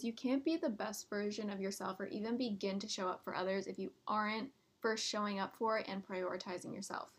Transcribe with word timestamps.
You 0.00 0.12
can't 0.12 0.44
be 0.44 0.56
the 0.56 0.68
best 0.68 1.10
version 1.10 1.50
of 1.50 1.60
yourself 1.60 1.98
or 1.98 2.06
even 2.06 2.36
begin 2.36 2.78
to 2.78 2.88
show 2.88 3.08
up 3.08 3.24
for 3.24 3.34
others 3.34 3.66
if 3.66 3.80
you 3.80 3.90
aren't 4.06 4.48
first 4.80 5.04
showing 5.04 5.40
up 5.40 5.56
for 5.56 5.82
and 5.88 6.06
prioritizing 6.06 6.72
yourself. 6.72 7.10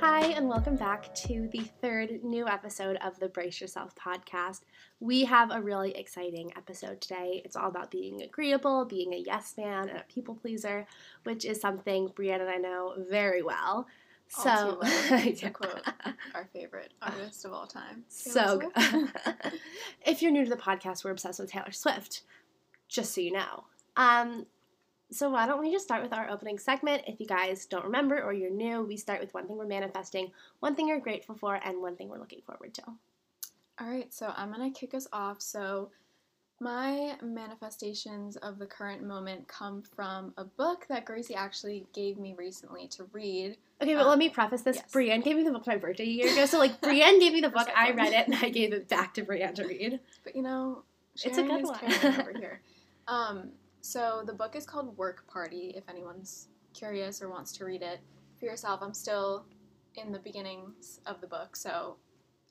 Hi, 0.00 0.26
and 0.26 0.48
welcome 0.48 0.76
back 0.76 1.12
to 1.14 1.48
the 1.50 1.68
third 1.82 2.22
new 2.22 2.46
episode 2.46 2.96
of 3.02 3.18
the 3.18 3.28
Brace 3.28 3.60
Yourself 3.60 3.94
podcast. 3.96 4.60
We 5.00 5.24
have 5.24 5.50
a 5.50 5.60
really 5.60 5.90
exciting 5.96 6.52
episode 6.56 7.00
today. 7.00 7.42
It's 7.44 7.56
all 7.56 7.68
about 7.68 7.90
being 7.90 8.22
agreeable, 8.22 8.84
being 8.84 9.12
a 9.12 9.16
yes 9.16 9.54
man, 9.56 9.88
and 9.88 9.98
a 9.98 10.04
people 10.04 10.36
pleaser, 10.36 10.86
which 11.24 11.44
is 11.44 11.60
something 11.60 12.12
Brienne 12.14 12.40
and 12.40 12.48
I 12.48 12.58
know 12.58 12.94
very 13.10 13.42
well. 13.42 13.88
So, 14.28 14.50
All 14.50 14.72
too 14.82 15.10
well, 15.10 15.32
to 15.36 15.50
quote 15.50 15.82
our 16.34 16.48
favorite 16.52 16.92
artist 17.02 17.44
of 17.44 17.52
all 17.52 17.66
time. 17.66 18.04
so 18.08 18.60
Taylor. 18.60 18.72
Swift. 18.90 19.56
if 20.06 20.22
you're 20.22 20.30
new 20.30 20.44
to 20.44 20.50
the 20.50 20.56
podcast, 20.56 21.04
we're 21.04 21.10
obsessed 21.10 21.40
with 21.40 21.50
Taylor 21.50 21.72
Swift, 21.72 22.22
just 22.88 23.14
so 23.14 23.20
you 23.20 23.32
know. 23.32 23.64
Um, 23.96 24.46
so 25.10 25.30
why 25.30 25.46
don't 25.46 25.60
we 25.60 25.72
just 25.72 25.84
start 25.84 26.02
with 26.02 26.12
our 26.12 26.28
opening 26.30 26.58
segment? 26.58 27.02
If 27.06 27.18
you 27.20 27.26
guys 27.26 27.66
don't 27.66 27.84
remember 27.84 28.22
or 28.22 28.32
you're 28.32 28.50
new, 28.50 28.82
we 28.82 28.96
start 28.96 29.20
with 29.20 29.32
one 29.34 29.46
thing 29.46 29.56
we're 29.56 29.66
manifesting, 29.66 30.32
one 30.60 30.74
thing 30.74 30.88
you're 30.88 31.00
grateful 31.00 31.34
for, 31.34 31.54
and 31.64 31.80
one 31.80 31.96
thing 31.96 32.08
we're 32.08 32.18
looking 32.18 32.42
forward 32.42 32.74
to. 32.74 32.82
All 33.80 33.88
right, 33.88 34.12
so 34.12 34.32
I'm 34.36 34.50
gonna 34.50 34.70
kick 34.70 34.92
us 34.94 35.06
off. 35.12 35.40
So, 35.40 35.90
my 36.60 37.16
manifestations 37.22 38.36
of 38.38 38.58
the 38.58 38.66
current 38.66 39.04
moment 39.04 39.46
come 39.46 39.80
from 39.82 40.34
a 40.36 40.44
book 40.44 40.86
that 40.88 41.04
Gracie 41.04 41.36
actually 41.36 41.86
gave 41.94 42.18
me 42.18 42.34
recently 42.36 42.88
to 42.88 43.04
read. 43.12 43.56
Okay, 43.80 43.94
but 43.94 44.02
Um, 44.02 44.08
let 44.08 44.18
me 44.18 44.28
preface 44.28 44.62
this. 44.62 44.76
yes. 44.76 44.90
Brienne 44.92 45.20
gave 45.20 45.36
me 45.36 45.44
the 45.44 45.52
book 45.52 45.68
my 45.68 45.76
birthday 45.76 46.02
a 46.02 46.06
year 46.06 46.32
ago, 46.32 46.46
so 46.46 46.58
like 46.58 46.80
Brienne 46.82 47.20
gave 47.20 47.32
me 47.32 47.40
the 47.40 47.48
book, 47.48 47.68
I 47.76 47.92
read 47.92 48.12
it, 48.12 48.26
and 48.26 48.34
I 48.34 48.48
gave 48.48 48.72
it 48.72 48.88
back 48.88 49.14
to 49.14 49.22
Brienne 49.22 49.54
to 49.54 49.66
read. 49.68 50.00
But 50.24 50.34
you 50.34 50.42
know, 50.42 50.82
It's 51.22 51.38
a 51.38 51.42
good 51.44 51.64
one. 51.64 51.78
over 52.18 52.32
here. 52.38 52.60
Um, 53.06 53.52
so 53.80 54.22
the 54.26 54.32
book 54.32 54.56
is 54.56 54.66
called 54.66 54.96
Work 54.96 55.26
Party. 55.28 55.72
If 55.76 55.88
anyone's 55.88 56.48
curious 56.74 57.22
or 57.22 57.28
wants 57.28 57.52
to 57.52 57.64
read 57.64 57.82
it 57.82 58.00
for 58.38 58.46
yourself, 58.46 58.80
I'm 58.82 58.94
still 58.94 59.46
in 59.96 60.12
the 60.12 60.18
beginnings 60.18 61.00
of 61.06 61.20
the 61.20 61.26
book, 61.26 61.56
so 61.56 61.96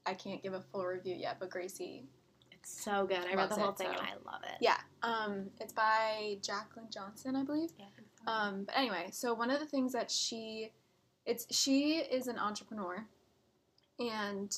I 0.05 0.13
can't 0.13 0.41
give 0.41 0.53
a 0.53 0.61
full 0.61 0.85
review 0.85 1.15
yet. 1.15 1.37
But 1.39 1.49
Gracie 1.49 2.03
It's 2.51 2.83
so 2.83 3.05
good. 3.05 3.19
I 3.29 3.35
read 3.35 3.49
the 3.49 3.55
whole 3.55 3.69
it, 3.69 3.77
thing 3.77 3.87
so- 3.87 3.93
and 3.93 4.01
I 4.01 4.31
love 4.31 4.41
it. 4.43 4.57
Yeah, 4.61 4.77
um, 5.03 5.49
it's 5.59 5.73
by 5.73 6.37
Jaclyn 6.41 6.91
Johnson, 6.91 7.35
I 7.35 7.43
believe. 7.43 7.69
Yeah, 7.77 7.85
I 7.85 8.01
so. 8.25 8.31
Um, 8.31 8.63
but 8.63 8.77
anyway, 8.77 9.07
so 9.11 9.33
one 9.33 9.49
of 9.49 9.59
the 9.59 9.65
things 9.65 9.93
that 9.93 10.09
she, 10.11 10.71
it's 11.25 11.45
she 11.55 11.97
is 11.97 12.27
an 12.27 12.37
entrepreneur, 12.37 13.05
and 13.99 14.55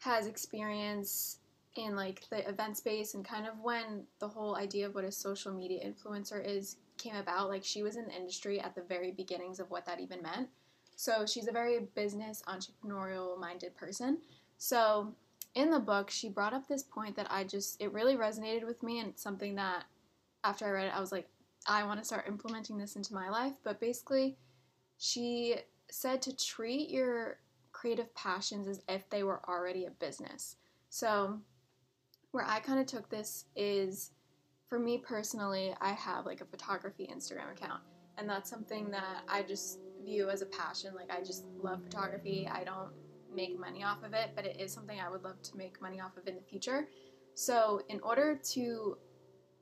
has 0.00 0.26
experience 0.26 1.38
in 1.78 1.96
like 1.96 2.22
the 2.30 2.48
event 2.48 2.76
space 2.76 3.14
and 3.14 3.24
kind 3.24 3.46
of 3.46 3.54
when 3.60 4.04
the 4.18 4.28
whole 4.28 4.56
idea 4.56 4.86
of 4.86 4.94
what 4.94 5.04
a 5.04 5.12
social 5.12 5.52
media 5.52 5.80
influencer 5.86 6.44
is 6.44 6.76
came 6.98 7.16
about. 7.16 7.48
Like 7.48 7.64
she 7.64 7.82
was 7.82 7.96
in 7.96 8.06
the 8.06 8.14
industry 8.14 8.60
at 8.60 8.74
the 8.74 8.82
very 8.82 9.12
beginnings 9.12 9.60
of 9.60 9.70
what 9.70 9.86
that 9.86 10.00
even 10.00 10.22
meant. 10.22 10.48
So 10.96 11.26
she's 11.26 11.48
a 11.48 11.52
very 11.52 11.80
business 11.94 12.42
entrepreneurial 12.48 13.38
minded 13.38 13.76
person. 13.76 14.18
So 14.58 15.14
in 15.54 15.70
the 15.70 15.80
book, 15.80 16.10
she 16.10 16.28
brought 16.28 16.54
up 16.54 16.66
this 16.66 16.82
point 16.82 17.16
that 17.16 17.26
I 17.30 17.44
just, 17.44 17.80
it 17.80 17.92
really 17.92 18.16
resonated 18.16 18.66
with 18.66 18.82
me 18.82 19.00
and 19.00 19.12
something 19.16 19.54
that 19.56 19.84
after 20.44 20.66
I 20.66 20.70
read 20.70 20.86
it, 20.86 20.96
I 20.96 21.00
was 21.00 21.12
like, 21.12 21.28
I 21.66 21.84
want 21.84 21.98
to 22.00 22.04
start 22.04 22.28
implementing 22.28 22.78
this 22.78 22.96
into 22.96 23.14
my 23.14 23.28
life. 23.28 23.54
But 23.64 23.80
basically, 23.80 24.36
she 24.98 25.56
said 25.90 26.22
to 26.22 26.36
treat 26.36 26.90
your 26.90 27.38
creative 27.72 28.14
passions 28.14 28.68
as 28.68 28.80
if 28.88 29.08
they 29.10 29.22
were 29.22 29.40
already 29.48 29.84
a 29.84 29.90
business. 29.90 30.56
So, 30.88 31.40
where 32.36 32.44
I 32.46 32.60
kind 32.60 32.78
of 32.78 32.84
took 32.84 33.08
this 33.08 33.46
is 33.56 34.10
for 34.68 34.78
me 34.78 34.98
personally, 34.98 35.74
I 35.80 35.92
have 35.92 36.26
like 36.26 36.42
a 36.42 36.44
photography 36.44 37.08
Instagram 37.10 37.50
account, 37.50 37.80
and 38.18 38.28
that's 38.28 38.50
something 38.50 38.90
that 38.90 39.22
I 39.26 39.42
just 39.42 39.78
view 40.04 40.28
as 40.28 40.42
a 40.42 40.46
passion. 40.46 40.94
Like, 40.94 41.10
I 41.10 41.24
just 41.24 41.46
love 41.62 41.82
photography. 41.82 42.46
I 42.52 42.62
don't 42.62 42.90
make 43.34 43.58
money 43.58 43.84
off 43.84 44.02
of 44.04 44.12
it, 44.12 44.32
but 44.36 44.44
it 44.44 44.60
is 44.60 44.70
something 44.70 45.00
I 45.00 45.08
would 45.08 45.24
love 45.24 45.40
to 45.44 45.56
make 45.56 45.80
money 45.80 45.98
off 45.98 46.18
of 46.18 46.28
in 46.28 46.34
the 46.34 46.42
future. 46.42 46.88
So, 47.32 47.80
in 47.88 48.00
order 48.00 48.38
to 48.52 48.98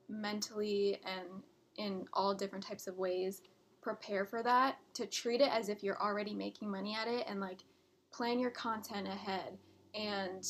mentally 0.09 0.99
and 1.05 1.43
in 1.77 2.05
all 2.11 2.35
different 2.35 2.65
types 2.65 2.87
of 2.87 2.97
ways 2.97 3.41
prepare 3.81 4.25
for 4.25 4.43
that, 4.43 4.79
to 4.95 5.05
treat 5.05 5.39
it 5.39 5.49
as 5.49 5.69
if 5.69 5.81
you're 5.81 6.01
already 6.01 6.33
making 6.33 6.69
money 6.69 6.93
at 6.93 7.07
it 7.07 7.25
and 7.29 7.39
like 7.39 7.63
plan 8.11 8.37
your 8.37 8.51
content 8.51 9.07
ahead 9.07 9.57
and, 9.93 10.45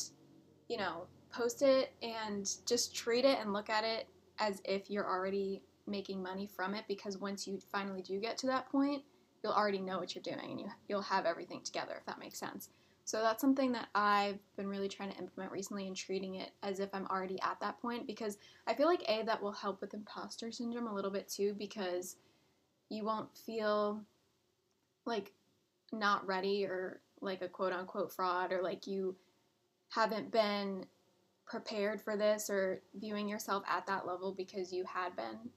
you 0.68 0.76
know, 0.76 1.06
post 1.36 1.62
it 1.62 1.92
and 2.02 2.50
just 2.66 2.94
treat 2.94 3.24
it 3.24 3.38
and 3.38 3.52
look 3.52 3.68
at 3.68 3.84
it 3.84 4.08
as 4.38 4.60
if 4.64 4.90
you're 4.90 5.08
already 5.08 5.62
making 5.86 6.22
money 6.22 6.46
from 6.46 6.74
it 6.74 6.84
because 6.88 7.18
once 7.18 7.46
you 7.46 7.58
finally 7.70 8.02
do 8.02 8.18
get 8.18 8.38
to 8.38 8.46
that 8.46 8.70
point, 8.70 9.02
you'll 9.42 9.52
already 9.52 9.80
know 9.80 9.98
what 9.98 10.14
you're 10.14 10.22
doing 10.22 10.50
and 10.50 10.60
you, 10.60 10.66
you'll 10.88 11.02
have 11.02 11.26
everything 11.26 11.60
together, 11.62 11.94
if 11.98 12.06
that 12.06 12.18
makes 12.18 12.38
sense. 12.38 12.70
So 13.04 13.20
that's 13.20 13.40
something 13.40 13.70
that 13.72 13.88
I've 13.94 14.40
been 14.56 14.66
really 14.66 14.88
trying 14.88 15.12
to 15.12 15.18
implement 15.18 15.52
recently 15.52 15.86
and 15.86 15.94
treating 15.94 16.36
it 16.36 16.50
as 16.64 16.80
if 16.80 16.90
I'm 16.92 17.06
already 17.06 17.40
at 17.40 17.60
that 17.60 17.80
point 17.80 18.06
because 18.06 18.38
I 18.66 18.74
feel 18.74 18.86
like 18.86 19.04
A, 19.08 19.22
that 19.24 19.40
will 19.40 19.52
help 19.52 19.80
with 19.80 19.94
imposter 19.94 20.50
syndrome 20.50 20.88
a 20.88 20.94
little 20.94 21.12
bit 21.12 21.28
too 21.28 21.54
because 21.56 22.16
you 22.88 23.04
won't 23.04 23.36
feel 23.36 24.02
like 25.04 25.32
not 25.92 26.26
ready 26.26 26.64
or 26.64 27.00
like 27.20 27.42
a 27.42 27.48
quote 27.48 27.72
unquote 27.72 28.12
fraud 28.12 28.52
or 28.52 28.60
like 28.60 28.88
you 28.88 29.14
haven't 29.90 30.32
been 30.32 30.84
prepared 31.46 32.00
for 32.00 32.16
this 32.16 32.50
or 32.50 32.82
viewing 32.94 33.28
yourself 33.28 33.62
at 33.68 33.86
that 33.86 34.06
level 34.06 34.32
because 34.32 34.72
you 34.72 34.84
had 34.84 35.14
been 35.14 35.50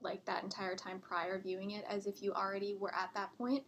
like 0.00 0.24
that 0.24 0.42
entire 0.42 0.74
time 0.74 0.98
prior 0.98 1.38
viewing 1.38 1.72
it 1.72 1.84
as 1.88 2.06
if 2.06 2.22
you 2.22 2.32
already 2.32 2.76
were 2.78 2.94
at 2.94 3.10
that 3.14 3.30
point. 3.36 3.62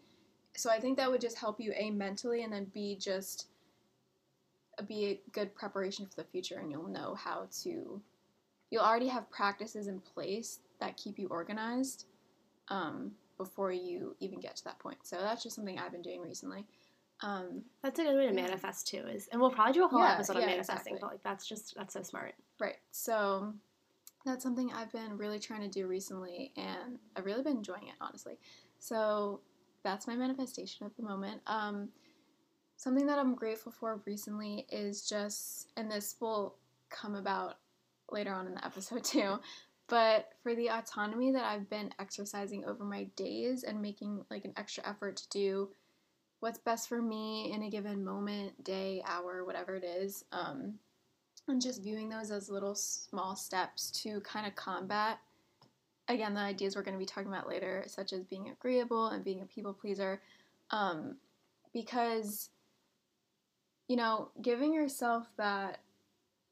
So 0.57 0.71
I 0.71 0.81
think 0.81 0.97
that 0.97 1.11
would 1.11 1.21
just 1.21 1.39
help 1.39 1.61
you 1.61 1.73
a 1.77 1.91
mentally 1.91 2.43
and 2.43 2.53
then 2.53 2.71
b 2.73 2.97
just 2.99 3.49
be 4.87 5.07
a 5.07 5.21
good 5.33 5.55
preparation 5.55 6.07
for 6.07 6.17
the 6.17 6.29
future 6.29 6.59
and 6.59 6.71
you'll 6.71 6.89
know 6.89 7.15
how 7.15 7.49
to 7.63 8.01
you'll 8.71 8.83
already 8.83 9.09
have 9.09 9.31
practices 9.31 9.89
in 9.89 10.01
place 10.01 10.61
that 10.81 10.97
keep 10.97 11.19
you 11.19 11.27
organized 11.29 12.07
um, 12.69 13.13
before 13.37 13.73
you 13.73 14.15
even 14.21 14.41
get 14.41 14.57
to 14.57 14.65
that 14.65 14.79
point. 14.79 14.99
So 15.03 15.17
that's 15.17 15.43
just 15.43 15.57
something 15.57 15.79
I've 15.79 15.93
been 15.93 16.03
doing 16.03 16.21
recently. 16.21 16.67
Um, 17.23 17.63
That's 17.83 17.99
a 17.99 18.05
good 18.05 18.17
way 18.17 18.27
to 18.27 18.33
manifest 18.33 18.87
too. 18.87 18.99
Is 19.07 19.29
and 19.33 19.41
we'll 19.41 19.51
probably 19.51 19.73
do 19.73 19.85
a 19.85 19.89
whole 19.89 20.01
Yeah, 20.01 20.15
episode 20.15 20.37
on 20.37 20.43
yeah, 20.43 20.49
manifesting, 20.49 20.95
exactly. 20.95 20.99
but 21.01 21.11
like 21.11 21.23
that's 21.23 21.47
just 21.47 21.75
that's 21.77 21.95
so 21.95 22.03
smart. 22.03 22.35
right. 22.61 22.77
So 22.93 23.55
that's 24.25 24.43
something 24.43 24.71
I've 24.73 24.93
been 24.93 25.17
really 25.17 25.39
trying 25.39 25.63
to 25.63 25.69
do 25.69 25.87
recently, 25.87 26.53
and 26.57 26.99
I've 27.17 27.25
really 27.25 27.43
been 27.43 27.57
enjoying 27.59 27.89
it, 27.89 27.95
honestly. 28.01 28.39
So 28.79 29.41
that's 29.83 30.07
my 30.07 30.17
manifestation 30.17 30.87
at 30.87 30.97
the 30.97 31.03
moment. 31.03 31.41
Um, 31.47 31.89
something 32.77 33.07
that 33.07 33.19
I'm 33.19 33.35
grateful 33.35 33.73
for 33.73 34.01
recently 34.07 34.67
is 34.71 35.09
just, 35.09 35.73
and 35.77 35.91
this 35.91 36.17
will 36.21 36.57
come 36.91 37.15
about 37.15 37.57
later 38.11 38.33
on 38.33 38.47
in 38.47 38.55
the 38.55 38.65
episode 38.65 39.03
too, 39.05 39.39
but 39.89 40.31
for 40.43 40.55
the 40.55 40.69
autonomy 40.69 41.33
that 41.33 41.45
I've 41.45 41.69
been 41.71 41.91
exercising 41.99 42.65
over 42.65 42.85
my 42.85 43.05
days 43.17 43.65
and 43.65 43.81
making 43.81 44.25
like 44.31 44.45
an 44.45 44.53
extra 44.57 44.87
effort 44.89 45.17
to 45.17 45.29
do 45.31 45.69
what's 46.41 46.59
best 46.59 46.89
for 46.89 47.03
me 47.03 47.53
in 47.53 47.63
a 47.63 47.71
given 47.71 48.05
moment, 48.05 48.63
day, 48.65 49.03
hour, 49.07 49.45
whatever 49.45 49.75
it 49.75 49.85
is. 49.85 50.25
Um, 50.33 50.75
and 51.49 51.63
just 51.63 51.83
viewing 51.83 52.09
those 52.09 52.31
as 52.31 52.51
little 52.51 52.75
small 52.75 53.35
steps 53.35 53.91
to 53.91 54.21
kind 54.21 54.47
of 54.47 54.55
combat 54.55 55.19
again 56.09 56.35
the 56.35 56.41
ideas 56.41 56.77
we're 56.77 56.83
going 56.83 56.95
to 56.95 56.99
be 56.99 57.07
talking 57.07 57.29
about 57.29 57.49
later 57.49 57.85
such 57.87 58.13
as 58.13 58.25
being 58.25 58.49
agreeable 58.49 59.09
and 59.09 59.25
being 59.25 59.41
a 59.41 59.47
people 59.47 59.73
pleaser 59.73 60.21
um, 60.71 61.17
because 61.73 62.51
you 63.89 63.97
know 63.97 64.31
giving 64.43 64.73
yourself 64.75 65.27
that 65.37 65.79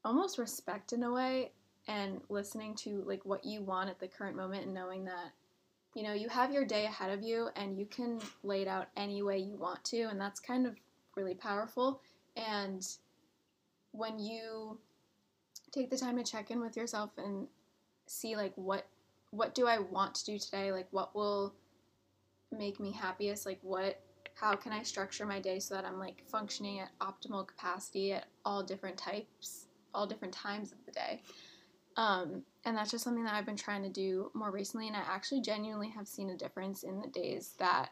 almost 0.04 0.38
respect 0.38 0.92
in 0.92 1.02
a 1.02 1.12
way 1.12 1.50
and 1.88 2.20
listening 2.28 2.74
to 2.74 3.02
like 3.06 3.24
what 3.24 3.44
you 3.44 3.62
want 3.62 3.90
at 3.90 3.98
the 4.00 4.08
current 4.08 4.36
moment 4.36 4.64
and 4.64 4.74
knowing 4.74 5.04
that 5.04 5.32
you 5.96 6.02
know 6.02 6.12
you 6.12 6.28
have 6.28 6.52
your 6.52 6.66
day 6.66 6.84
ahead 6.84 7.10
of 7.10 7.22
you 7.22 7.48
and 7.56 7.78
you 7.78 7.86
can 7.86 8.20
lay 8.42 8.60
it 8.60 8.68
out 8.68 8.88
any 8.98 9.22
way 9.22 9.38
you 9.38 9.56
want 9.56 9.82
to 9.84 10.02
and 10.02 10.20
that's 10.20 10.38
kind 10.38 10.66
of 10.66 10.76
really 11.16 11.34
powerful. 11.34 12.02
And 12.36 12.86
when 13.92 14.18
you 14.18 14.78
take 15.72 15.88
the 15.88 15.96
time 15.96 16.18
to 16.18 16.22
check 16.22 16.50
in 16.50 16.60
with 16.60 16.76
yourself 16.76 17.10
and 17.16 17.48
see 18.06 18.36
like 18.36 18.52
what 18.56 18.86
what 19.30 19.54
do 19.54 19.66
I 19.66 19.78
want 19.78 20.14
to 20.16 20.24
do 20.26 20.38
today? 20.38 20.70
Like 20.70 20.86
what 20.90 21.16
will 21.16 21.54
make 22.56 22.78
me 22.78 22.92
happiest? 22.92 23.46
Like 23.46 23.58
what 23.62 23.98
how 24.34 24.54
can 24.54 24.72
I 24.72 24.82
structure 24.82 25.24
my 25.24 25.40
day 25.40 25.58
so 25.58 25.74
that 25.74 25.86
I'm 25.86 25.98
like 25.98 26.22
functioning 26.28 26.80
at 26.80 26.90
optimal 27.00 27.46
capacity 27.46 28.12
at 28.12 28.26
all 28.44 28.62
different 28.62 28.98
types 28.98 29.64
all 29.94 30.06
different 30.06 30.34
times 30.34 30.72
of 30.72 30.78
the 30.84 30.92
day 30.92 31.22
um, 31.96 32.42
and 32.64 32.76
that's 32.76 32.90
just 32.90 33.04
something 33.04 33.24
that 33.24 33.34
I've 33.34 33.46
been 33.46 33.56
trying 33.56 33.82
to 33.82 33.88
do 33.88 34.30
more 34.34 34.50
recently 34.50 34.86
and 34.86 34.96
I 34.96 35.00
actually 35.00 35.40
genuinely 35.40 35.88
have 35.90 36.06
seen 36.08 36.30
a 36.30 36.36
difference 36.36 36.82
in 36.82 37.00
the 37.00 37.08
days 37.08 37.54
that 37.58 37.90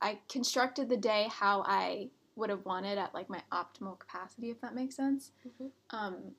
I 0.00 0.18
constructed 0.28 0.88
the 0.88 0.96
day 0.96 1.28
how 1.30 1.62
I 1.66 2.10
would 2.36 2.50
have 2.50 2.64
wanted 2.64 2.98
at 2.98 3.14
like 3.14 3.28
my 3.30 3.42
optimal 3.52 3.98
capacity, 3.98 4.50
if 4.50 4.60
that 4.60 4.74
makes 4.74 4.96
sense. 4.96 5.32
Mhm. 5.46 5.70
Um, 5.90 6.34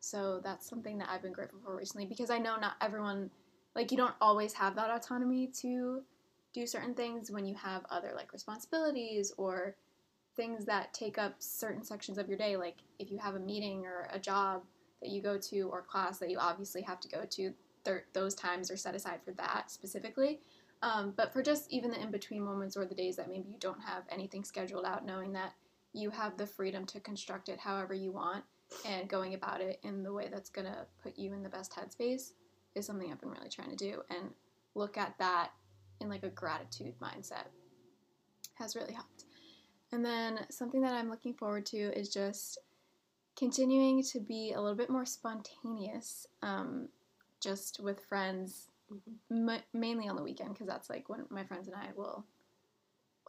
so 0.00 0.40
that's 0.40 0.68
something 0.68 0.98
that 0.98 1.08
I've 1.08 1.22
been 1.22 1.32
grateful 1.32 1.60
for 1.64 1.76
recently 1.76 2.06
because 2.06 2.30
I 2.30 2.38
know 2.38 2.56
not 2.56 2.74
everyone, 2.80 3.30
like 3.74 3.90
you 3.90 3.96
don't 3.96 4.14
always 4.20 4.52
have 4.54 4.74
that 4.76 4.90
autonomy 4.90 5.46
to 5.60 6.02
do 6.52 6.66
certain 6.66 6.94
things 6.94 7.30
when 7.30 7.46
you 7.46 7.54
have 7.54 7.86
other 7.88 8.12
like 8.14 8.32
responsibilities 8.32 9.32
or 9.38 9.76
things 10.34 10.64
that 10.64 10.92
take 10.92 11.18
up 11.18 11.36
certain 11.38 11.84
sections 11.84 12.18
of 12.18 12.28
your 12.28 12.36
day. 12.36 12.56
Like 12.56 12.78
if 12.98 13.10
you 13.10 13.18
have 13.18 13.36
a 13.36 13.40
meeting 13.40 13.86
or 13.86 14.08
a 14.12 14.18
job 14.18 14.62
that 15.02 15.10
you 15.10 15.20
go 15.20 15.36
to 15.36 15.62
or 15.62 15.82
class 15.82 16.18
that 16.18 16.30
you 16.30 16.38
obviously 16.38 16.82
have 16.82 17.00
to 17.00 17.08
go 17.08 17.24
to, 17.28 17.52
th- 17.84 18.04
those 18.12 18.34
times 18.34 18.70
are 18.70 18.76
set 18.76 18.94
aside 18.94 19.20
for 19.24 19.32
that 19.32 19.70
specifically. 19.70 20.40
Um, 20.82 21.12
but 21.16 21.32
for 21.32 21.42
just 21.42 21.70
even 21.72 21.90
the 21.90 22.00
in 22.00 22.10
between 22.10 22.42
moments 22.42 22.76
or 22.76 22.84
the 22.84 22.94
days 22.94 23.16
that 23.16 23.28
maybe 23.28 23.50
you 23.50 23.58
don't 23.60 23.80
have 23.80 24.04
anything 24.10 24.42
scheduled 24.42 24.84
out, 24.84 25.06
knowing 25.06 25.32
that 25.32 25.52
you 25.92 26.10
have 26.10 26.36
the 26.36 26.46
freedom 26.46 26.86
to 26.86 27.00
construct 27.00 27.48
it 27.48 27.58
however 27.58 27.94
you 27.94 28.12
want 28.12 28.44
and 28.86 29.08
going 29.08 29.34
about 29.34 29.60
it 29.60 29.78
in 29.82 30.02
the 30.02 30.12
way 30.12 30.28
that's 30.32 30.48
going 30.48 30.66
to 30.66 30.86
put 31.02 31.18
you 31.18 31.34
in 31.34 31.42
the 31.42 31.48
best 31.48 31.72
headspace 31.72 32.30
is 32.74 32.86
something 32.86 33.12
I've 33.12 33.20
been 33.20 33.30
really 33.30 33.50
trying 33.50 33.70
to 33.70 33.76
do. 33.76 34.02
And 34.10 34.30
look 34.74 34.96
at 34.96 35.16
that 35.18 35.50
in 36.00 36.08
like 36.08 36.22
a 36.22 36.30
gratitude 36.30 36.94
mindset 37.00 37.46
has 38.54 38.74
really 38.74 38.94
helped. 38.94 39.24
And 39.92 40.04
then 40.04 40.40
something 40.50 40.80
that 40.82 40.94
I'm 40.94 41.10
looking 41.10 41.34
forward 41.34 41.66
to 41.66 41.76
is 41.76 42.08
just 42.08 42.58
continuing 43.36 44.02
to 44.04 44.20
be 44.20 44.52
a 44.52 44.60
little 44.60 44.76
bit 44.76 44.90
more 44.90 45.06
spontaneous, 45.06 46.26
um, 46.42 46.88
just 47.40 47.80
with 47.80 48.04
friends, 48.04 48.68
Mhm. 48.90 49.48
m- 49.48 49.62
mainly 49.72 50.08
on 50.08 50.16
the 50.16 50.22
weekend 50.22 50.50
because 50.52 50.66
that's 50.66 50.90
like 50.90 51.08
when 51.08 51.26
my 51.30 51.44
friends 51.44 51.66
and 51.66 51.76
I 51.76 51.92
will 51.92 52.24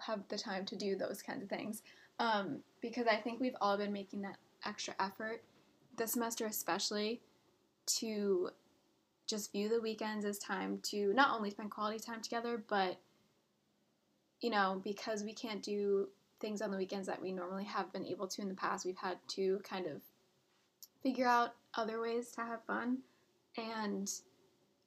have 0.02 0.28
the 0.28 0.38
time 0.38 0.66
to 0.66 0.76
do 0.76 0.96
those 0.96 1.22
kinds 1.22 1.44
of 1.44 1.50
things. 1.50 1.84
Um, 2.20 2.64
because 2.82 3.08
I 3.08 3.22
think 3.22 3.40
we've 3.40 3.56
all 3.62 3.78
been 3.78 3.94
making 3.94 4.22
that 4.22 4.38
extra 4.66 4.96
effort 5.00 5.44
this 5.96 6.14
semester, 6.14 6.46
especially 6.46 7.22
to 7.86 8.50
just 9.26 9.52
view 9.52 9.70
the 9.70 9.82
weekends 9.82 10.26
as 10.26 10.38
time 10.38 10.80
to 10.80 11.14
not 11.14 11.36
only 11.36 11.50
spend 11.50 11.72
quality 11.72 12.00
time 12.00 12.22
together, 12.22 12.58
but 12.58 12.98
you 14.42 14.50
know, 14.50 14.82
because 14.84 15.24
we 15.24 15.34
can't 15.34 15.64
do 15.64 16.10
things 16.44 16.62
on 16.62 16.72
the 16.72 16.78
weekends 16.78 17.07
that 17.07 17.22
we 17.22 17.31
normally 17.31 17.63
have 17.63 17.92
been 17.94 18.06
able 18.06 18.28
to 18.28 18.42
in 18.42 18.50
the 18.50 18.54
past, 18.54 18.86
we've 18.86 18.98
had 18.98 19.18
to 19.30 19.62
kind 19.63 19.88
of 19.88 20.01
figure 21.01 21.28
out 21.28 21.56
other 21.75 22.01
ways 22.01 22.31
to 22.31 22.42
have 22.42 22.63
fun 22.66 22.98
and 23.57 24.12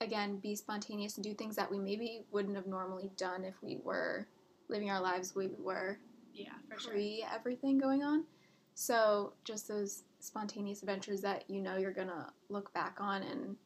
again 0.02 0.36
be 0.36 0.54
spontaneous 0.54 1.16
and 1.16 1.24
do 1.24 1.32
things 1.32 1.56
that 1.56 1.70
we 1.70 1.78
maybe 1.78 2.20
wouldn't 2.30 2.56
have 2.56 2.66
normally 2.66 3.10
done 3.16 3.42
if 3.42 3.54
we 3.62 3.78
were 3.82 4.26
living 4.68 4.90
our 4.90 5.00
lives 5.00 5.32
the 5.32 5.38
way 5.38 5.46
we 5.46 5.64
were 5.64 5.98
Yeah, 6.34 6.52
for 6.68 6.78
sure. 6.78 6.92
pre 6.92 7.24
everything 7.34 7.78
going 7.78 8.02
on. 8.02 8.24
So 8.74 9.32
just 9.44 9.66
those 9.66 10.02
spontaneous 10.20 10.82
adventures 10.82 11.22
that 11.22 11.48
you 11.48 11.62
know 11.62 11.78
you're 11.78 11.92
gonna 11.92 12.32
look 12.50 12.72
back 12.74 12.98
on 13.00 13.22
and 13.22 13.56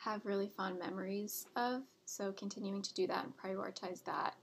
have 0.00 0.26
really 0.26 0.48
fond 0.48 0.78
memories 0.78 1.46
of. 1.54 1.82
So 2.04 2.32
continuing 2.32 2.82
to 2.82 2.94
do 2.94 3.06
that 3.06 3.24
and 3.24 3.36
prioritize 3.36 4.02
that, 4.04 4.34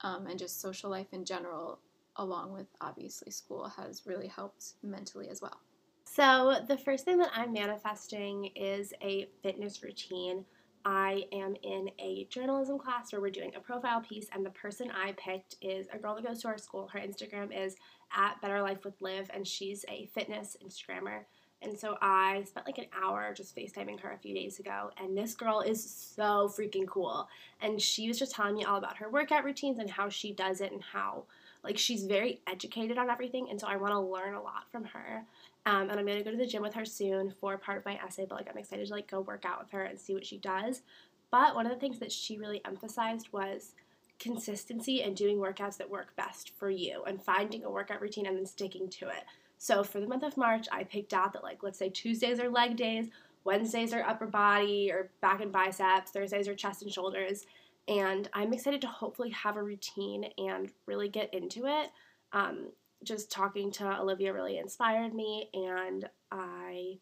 um, 0.00 0.26
and 0.26 0.38
just 0.38 0.60
social 0.60 0.90
life 0.90 1.12
in 1.12 1.24
general, 1.24 1.78
along 2.16 2.52
with 2.52 2.66
obviously 2.80 3.30
school, 3.30 3.68
has 3.76 4.02
really 4.06 4.28
helped 4.28 4.74
mentally 4.82 5.28
as 5.28 5.40
well. 5.40 5.60
So, 6.04 6.56
the 6.68 6.76
first 6.76 7.04
thing 7.04 7.18
that 7.18 7.32
I'm 7.34 7.52
manifesting 7.52 8.50
is 8.54 8.92
a 9.02 9.28
fitness 9.42 9.82
routine. 9.82 10.44
I 10.84 11.24
am 11.32 11.56
in 11.62 11.90
a 11.98 12.26
journalism 12.30 12.78
class 12.78 13.10
where 13.10 13.20
we're 13.22 13.30
doing 13.30 13.52
a 13.56 13.60
profile 13.60 14.02
piece, 14.02 14.28
and 14.32 14.44
the 14.44 14.50
person 14.50 14.90
I 14.90 15.12
picked 15.12 15.56
is 15.62 15.86
a 15.92 15.98
girl 15.98 16.14
that 16.14 16.24
goes 16.24 16.42
to 16.42 16.48
our 16.48 16.58
school. 16.58 16.88
Her 16.88 17.00
Instagram 17.00 17.50
is 17.58 17.76
at 18.14 18.40
Better 18.42 18.60
Life 18.60 18.84
with 18.84 19.00
Liv, 19.00 19.30
and 19.32 19.46
she's 19.46 19.84
a 19.88 20.06
fitness 20.14 20.56
Instagrammer. 20.64 21.22
And 21.62 21.78
so 21.78 21.96
I 22.02 22.44
spent 22.44 22.66
like 22.66 22.76
an 22.76 22.86
hour 23.02 23.32
just 23.34 23.56
FaceTiming 23.56 24.00
her 24.00 24.12
a 24.12 24.18
few 24.18 24.34
days 24.34 24.58
ago, 24.58 24.90
and 24.98 25.16
this 25.16 25.34
girl 25.34 25.62
is 25.62 25.82
so 25.82 26.52
freaking 26.54 26.86
cool. 26.86 27.26
And 27.62 27.80
she 27.80 28.06
was 28.06 28.18
just 28.18 28.32
telling 28.32 28.54
me 28.54 28.64
all 28.64 28.76
about 28.76 28.98
her 28.98 29.08
workout 29.08 29.44
routines 29.44 29.78
and 29.78 29.88
how 29.90 30.10
she 30.10 30.32
does 30.32 30.60
it, 30.60 30.70
and 30.70 30.82
how 30.82 31.24
like 31.64 31.78
she's 31.78 32.04
very 32.04 32.40
educated 32.46 32.98
on 32.98 33.10
everything. 33.10 33.48
And 33.50 33.60
so 33.60 33.66
I 33.66 33.76
want 33.76 33.92
to 33.92 34.00
learn 34.00 34.34
a 34.34 34.42
lot 34.42 34.70
from 34.70 34.84
her. 34.84 35.24
Um, 35.66 35.88
and 35.88 35.98
I'm 35.98 36.06
gonna 36.06 36.22
go 36.22 36.30
to 36.30 36.36
the 36.36 36.46
gym 36.46 36.62
with 36.62 36.74
her 36.74 36.84
soon 36.84 37.32
for 37.40 37.56
part 37.56 37.78
of 37.78 37.84
my 37.86 37.98
essay. 38.06 38.26
But 38.28 38.36
like 38.36 38.48
I'm 38.50 38.58
excited 38.58 38.86
to 38.86 38.92
like 38.92 39.10
go 39.10 39.20
work 39.20 39.44
out 39.46 39.60
with 39.60 39.70
her 39.70 39.84
and 39.84 39.98
see 39.98 40.14
what 40.14 40.26
she 40.26 40.38
does. 40.38 40.82
But 41.30 41.54
one 41.54 41.66
of 41.66 41.72
the 41.72 41.78
things 41.78 41.98
that 41.98 42.12
she 42.12 42.38
really 42.38 42.60
emphasized 42.64 43.32
was 43.32 43.74
consistency 44.20 45.02
and 45.02 45.16
doing 45.16 45.38
workouts 45.38 45.76
that 45.78 45.90
work 45.90 46.14
best 46.16 46.50
for 46.56 46.70
you 46.70 47.02
and 47.04 47.20
finding 47.20 47.64
a 47.64 47.70
workout 47.70 48.00
routine 48.00 48.26
and 48.26 48.36
then 48.36 48.46
sticking 48.46 48.88
to 48.88 49.08
it. 49.08 49.24
So 49.58 49.82
for 49.82 50.00
the 50.00 50.06
month 50.06 50.22
of 50.22 50.36
March, 50.36 50.66
I 50.70 50.84
picked 50.84 51.14
out 51.14 51.32
that 51.32 51.42
like 51.42 51.62
let's 51.62 51.78
say 51.78 51.88
Tuesdays 51.88 52.38
are 52.40 52.50
leg 52.50 52.76
days, 52.76 53.08
Wednesdays 53.44 53.92
are 53.92 54.02
upper 54.02 54.26
body 54.26 54.90
or 54.92 55.10
back 55.20 55.40
and 55.40 55.52
biceps, 55.52 56.10
Thursdays 56.10 56.48
are 56.48 56.54
chest 56.54 56.82
and 56.82 56.92
shoulders, 56.92 57.46
and 57.88 58.28
I'm 58.32 58.52
excited 58.52 58.80
to 58.82 58.86
hopefully 58.86 59.30
have 59.30 59.56
a 59.56 59.62
routine 59.62 60.26
and 60.38 60.70
really 60.86 61.08
get 61.08 61.32
into 61.34 61.66
it. 61.66 61.90
Um, 62.32 62.70
just 63.02 63.30
talking 63.30 63.70
to 63.72 64.00
Olivia 64.00 64.32
really 64.32 64.58
inspired 64.58 65.14
me, 65.14 65.50
and 65.52 66.08
I. 66.30 66.98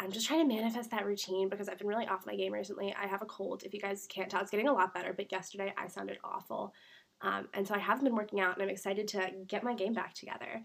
I'm 0.00 0.12
just 0.12 0.28
trying 0.28 0.48
to 0.48 0.54
manifest 0.54 0.92
that 0.92 1.04
routine 1.04 1.48
because 1.48 1.68
I've 1.68 1.78
been 1.78 1.88
really 1.88 2.06
off 2.06 2.24
my 2.24 2.36
game 2.36 2.52
recently. 2.52 2.94
I 2.94 3.08
have 3.08 3.20
a 3.20 3.26
cold. 3.26 3.64
If 3.64 3.74
you 3.74 3.80
guys 3.80 4.06
can't 4.08 4.30
tell, 4.30 4.40
it's 4.40 4.50
getting 4.52 4.68
a 4.68 4.72
lot 4.72 4.94
better. 4.94 5.12
But 5.12 5.32
yesterday 5.32 5.74
I 5.76 5.88
sounded 5.88 6.18
awful, 6.22 6.72
um, 7.20 7.48
and 7.52 7.66
so 7.66 7.74
I 7.74 7.78
have 7.78 8.04
been 8.04 8.14
working 8.14 8.38
out, 8.38 8.54
and 8.54 8.62
I'm 8.62 8.68
excited 8.68 9.08
to 9.08 9.32
get 9.48 9.64
my 9.64 9.74
game 9.74 9.94
back 9.94 10.14
together. 10.14 10.62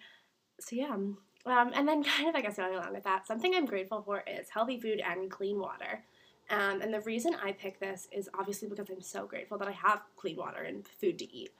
So 0.59 0.75
yeah, 0.75 0.93
um, 0.93 1.15
and 1.45 1.87
then 1.87 2.03
kind 2.03 2.29
of 2.29 2.35
I 2.35 2.41
guess 2.41 2.57
going 2.57 2.75
along 2.75 2.93
with 2.93 3.03
that, 3.03 3.27
something 3.27 3.53
I'm 3.55 3.65
grateful 3.65 4.01
for 4.01 4.23
is 4.27 4.49
healthy 4.49 4.79
food 4.79 5.01
and 5.01 5.29
clean 5.29 5.59
water. 5.59 6.03
Um, 6.49 6.81
and 6.81 6.93
the 6.93 7.01
reason 7.01 7.35
I 7.41 7.51
pick 7.53 7.79
this 7.79 8.07
is 8.11 8.29
obviously 8.37 8.67
because 8.67 8.89
I'm 8.89 9.01
so 9.01 9.25
grateful 9.25 9.57
that 9.57 9.67
I 9.67 9.71
have 9.71 10.01
clean 10.15 10.37
water 10.37 10.63
and 10.63 10.85
food 10.87 11.17
to 11.19 11.33
eat. 11.33 11.51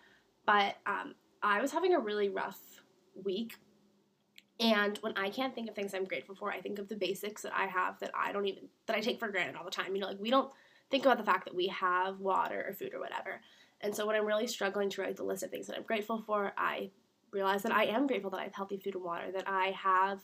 But 0.46 0.76
um, 0.86 1.16
I 1.42 1.62
was 1.62 1.72
having 1.72 1.94
a 1.94 2.00
really 2.00 2.30
rough 2.30 2.60
week. 3.24 3.56
And 4.60 4.98
when 5.00 5.18
I 5.18 5.30
can't 5.30 5.56
think 5.56 5.70
of 5.70 5.76
things 5.76 5.94
I'm 5.94 6.06
grateful 6.06 6.36
for, 6.36 6.52
I 6.52 6.62
think 6.62 6.80
of 6.80 6.88
the 6.88 6.96
basics 6.96 7.42
that 7.42 7.54
I 7.56 7.66
have 7.66 8.00
that 8.00 8.12
I 8.14 8.32
don't 8.32 8.46
even, 8.46 8.64
that 8.86 8.96
I 8.96 9.00
take 9.00 9.20
for 9.20 9.30
granted 9.30 9.56
all 9.56 9.66
the 9.66 9.72
time. 9.72 9.96
You 9.96 10.02
know, 10.02 10.08
like 10.08 10.20
we 10.20 10.30
don't 10.30 10.52
think 10.92 11.06
about 11.06 11.18
the 11.18 11.24
fact 11.24 11.46
that 11.46 11.56
we 11.56 11.68
have 11.68 12.20
water 12.20 12.66
or 12.68 12.74
food 12.74 12.94
or 12.94 13.00
whatever. 13.00 13.42
And 13.82 13.96
so 13.96 14.06
when 14.06 14.16
I'm 14.16 14.26
really 14.26 14.48
struggling 14.48 14.90
to 14.92 15.02
write 15.02 15.18
the 15.18 15.24
list 15.24 15.44
of 15.44 15.50
things 15.50 15.68
that 15.68 15.76
I'm 15.76 15.84
grateful 15.84 16.22
for, 16.22 16.54
I 16.58 16.92
realize 17.32 17.64
that 17.64 17.72
I 17.72 17.86
am 17.86 18.08
grateful 18.08 18.30
that 18.30 18.40
I 18.40 18.44
have 18.44 18.54
healthy 18.54 18.78
food 18.78 18.96
and 18.96 19.04
water, 19.04 19.32
that 19.32 19.48
I 19.48 19.74
have 19.76 20.20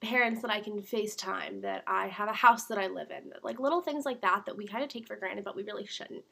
parents 0.00 0.42
that 0.42 0.50
I 0.50 0.60
can 0.60 0.82
FaceTime, 0.82 1.62
that 1.62 1.82
I 1.86 2.08
have 2.08 2.28
a 2.28 2.32
house 2.32 2.64
that 2.64 2.78
I 2.78 2.86
live 2.86 3.10
in, 3.10 3.32
like 3.42 3.60
little 3.60 3.80
things 3.80 4.04
like 4.04 4.20
that 4.22 4.44
that 4.46 4.56
we 4.56 4.66
kind 4.66 4.82
of 4.84 4.90
take 4.90 5.06
for 5.06 5.16
granted, 5.16 5.44
but 5.44 5.56
we 5.56 5.62
really 5.62 5.86
shouldn't. 5.86 6.24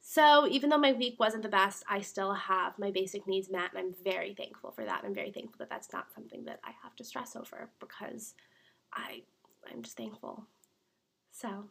So 0.00 0.46
even 0.48 0.70
though 0.70 0.78
my 0.78 0.92
week 0.92 1.16
wasn't 1.18 1.42
the 1.42 1.48
best, 1.48 1.84
I 1.88 2.00
still 2.00 2.32
have 2.32 2.78
my 2.78 2.90
basic 2.90 3.26
needs 3.26 3.50
met, 3.50 3.70
and 3.74 3.78
I'm 3.78 3.94
very 4.04 4.34
thankful 4.34 4.70
for 4.70 4.84
that. 4.84 5.02
I'm 5.04 5.14
very 5.14 5.30
thankful 5.30 5.58
that 5.58 5.70
that's 5.70 5.92
not 5.92 6.12
something 6.14 6.44
that 6.44 6.60
I 6.64 6.70
have 6.82 6.96
to 6.96 7.04
stress 7.04 7.36
over 7.36 7.68
because 7.80 8.34
I 8.92 9.22
I'm 9.70 9.82
just 9.82 9.96
thankful. 9.96 10.46
So 11.30 11.64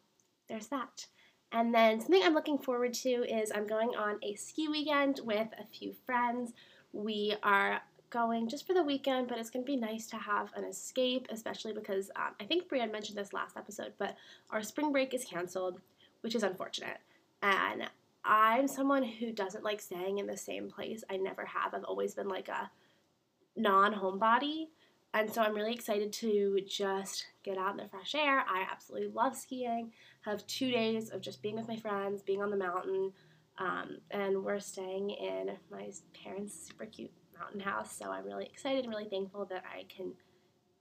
there's 0.48 0.68
that. 0.68 1.08
And 1.52 1.74
then 1.74 2.00
something 2.00 2.22
I'm 2.24 2.34
looking 2.34 2.58
forward 2.58 2.94
to 2.96 3.10
is 3.10 3.52
I'm 3.56 3.68
going 3.68 3.96
on 3.96 4.20
a 4.22 4.36
ski 4.36 4.68
weekend 4.68 5.22
with 5.24 5.48
a 5.60 5.66
few 5.66 5.94
friends. 6.06 6.52
We 6.92 7.36
are 7.42 7.82
going 8.10 8.48
just 8.48 8.66
for 8.66 8.74
the 8.74 8.84
weekend, 8.84 9.28
but 9.28 9.38
it's 9.38 9.50
going 9.50 9.66
to 9.66 9.72
be 9.72 9.78
nice 9.78 10.08
to 10.08 10.18
have 10.18 10.52
an 10.56 10.64
escape, 10.64 11.28
especially 11.30 11.74
because 11.74 12.10
um, 12.16 12.34
I 12.40 12.46
think 12.46 12.70
Brienne 12.70 12.92
mentioned 12.92 13.18
this 13.18 13.34
last 13.34 13.58
episode, 13.58 13.94
but 13.98 14.16
our 14.50 14.64
spring 14.64 14.92
break 14.92 15.14
is 15.14 15.26
canceled, 15.26 15.82
which 16.22 16.36
is 16.36 16.44
unfortunate. 16.44 16.98
And 17.42 17.90
I'm 18.24 18.68
someone 18.68 19.04
who 19.04 19.32
doesn't 19.32 19.64
like 19.64 19.82
staying 19.82 20.18
in 20.20 20.28
the 20.28 20.38
same 20.38 20.70
place. 20.70 21.04
I 21.10 21.18
never 21.18 21.46
have. 21.46 21.74
I've 21.74 21.84
always 21.84 22.14
been 22.14 22.28
like 22.28 22.50
a 22.50 22.70
non 23.56 23.94
homebody. 23.94 24.68
And 25.14 25.34
so 25.34 25.42
I'm 25.42 25.56
really 25.56 25.74
excited 25.74 26.12
to 26.14 26.60
just 26.68 27.26
get 27.44 27.58
out 27.58 27.72
in 27.72 27.78
the 27.78 27.88
fresh 27.88 28.14
air. 28.14 28.40
I 28.40 28.68
absolutely 28.70 29.10
love 29.10 29.36
skiing. 29.36 29.92
Have 30.22 30.46
two 30.48 30.70
days 30.70 31.10
of 31.10 31.22
just 31.22 31.42
being 31.42 31.56
with 31.56 31.68
my 31.68 31.78
friends, 31.78 32.22
being 32.22 32.44
on 32.44 32.52
the 32.52 32.58
mountain. 32.58 33.14
Um, 33.58 33.98
and 34.12 34.44
we're 34.44 34.60
staying 34.60 35.10
in 35.12 35.52
my 35.72 35.90
parents' 36.24 36.68
super 36.68 36.86
cute 36.86 37.12
mountain 37.40 37.60
house. 37.60 37.96
So 37.98 38.12
I'm 38.12 38.26
really 38.26 38.46
excited 38.46 38.84
and 38.84 38.94
really 38.94 39.10
thankful 39.10 39.46
that 39.46 39.64
I 39.74 39.84
can 39.84 40.14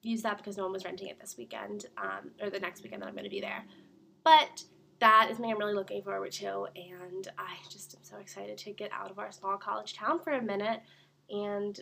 use 0.03 0.23
that 0.23 0.39
because 0.39 0.57
no 0.57 0.65
one 0.65 0.73
was 0.73 0.85
renting 0.85 1.09
it 1.09 1.21
this 1.21 1.37
weekend 1.37 1.87
um, 1.99 2.31
or 2.41 2.51
the 2.51 2.61
next 2.61 2.83
weekend 2.83 3.03
that 3.03 3.07
I'm 3.07 3.15
going 3.15 3.25
to 3.25 3.31
be 3.31 3.41
there. 3.41 3.65
But 4.25 4.65
that 5.01 5.29
is 5.31 5.37
something 5.37 5.53
I'm 5.53 5.59
really 5.59 5.75
looking 5.75 6.03
forward 6.03 6.33
to, 6.33 6.67
and 6.75 7.29
I 7.39 7.57
just 7.71 7.95
am 7.95 8.03
so 8.03 8.17
excited 8.17 8.57
to 8.59 8.73
get 8.73 8.91
out 8.93 9.11
of 9.11 9.19
our 9.19 9.31
small 9.31 9.59
college 9.59 9.95
town 9.95 10.21
for 10.21 10.33
a 10.33 10.43
minute 10.43 10.81
and 11.29 11.79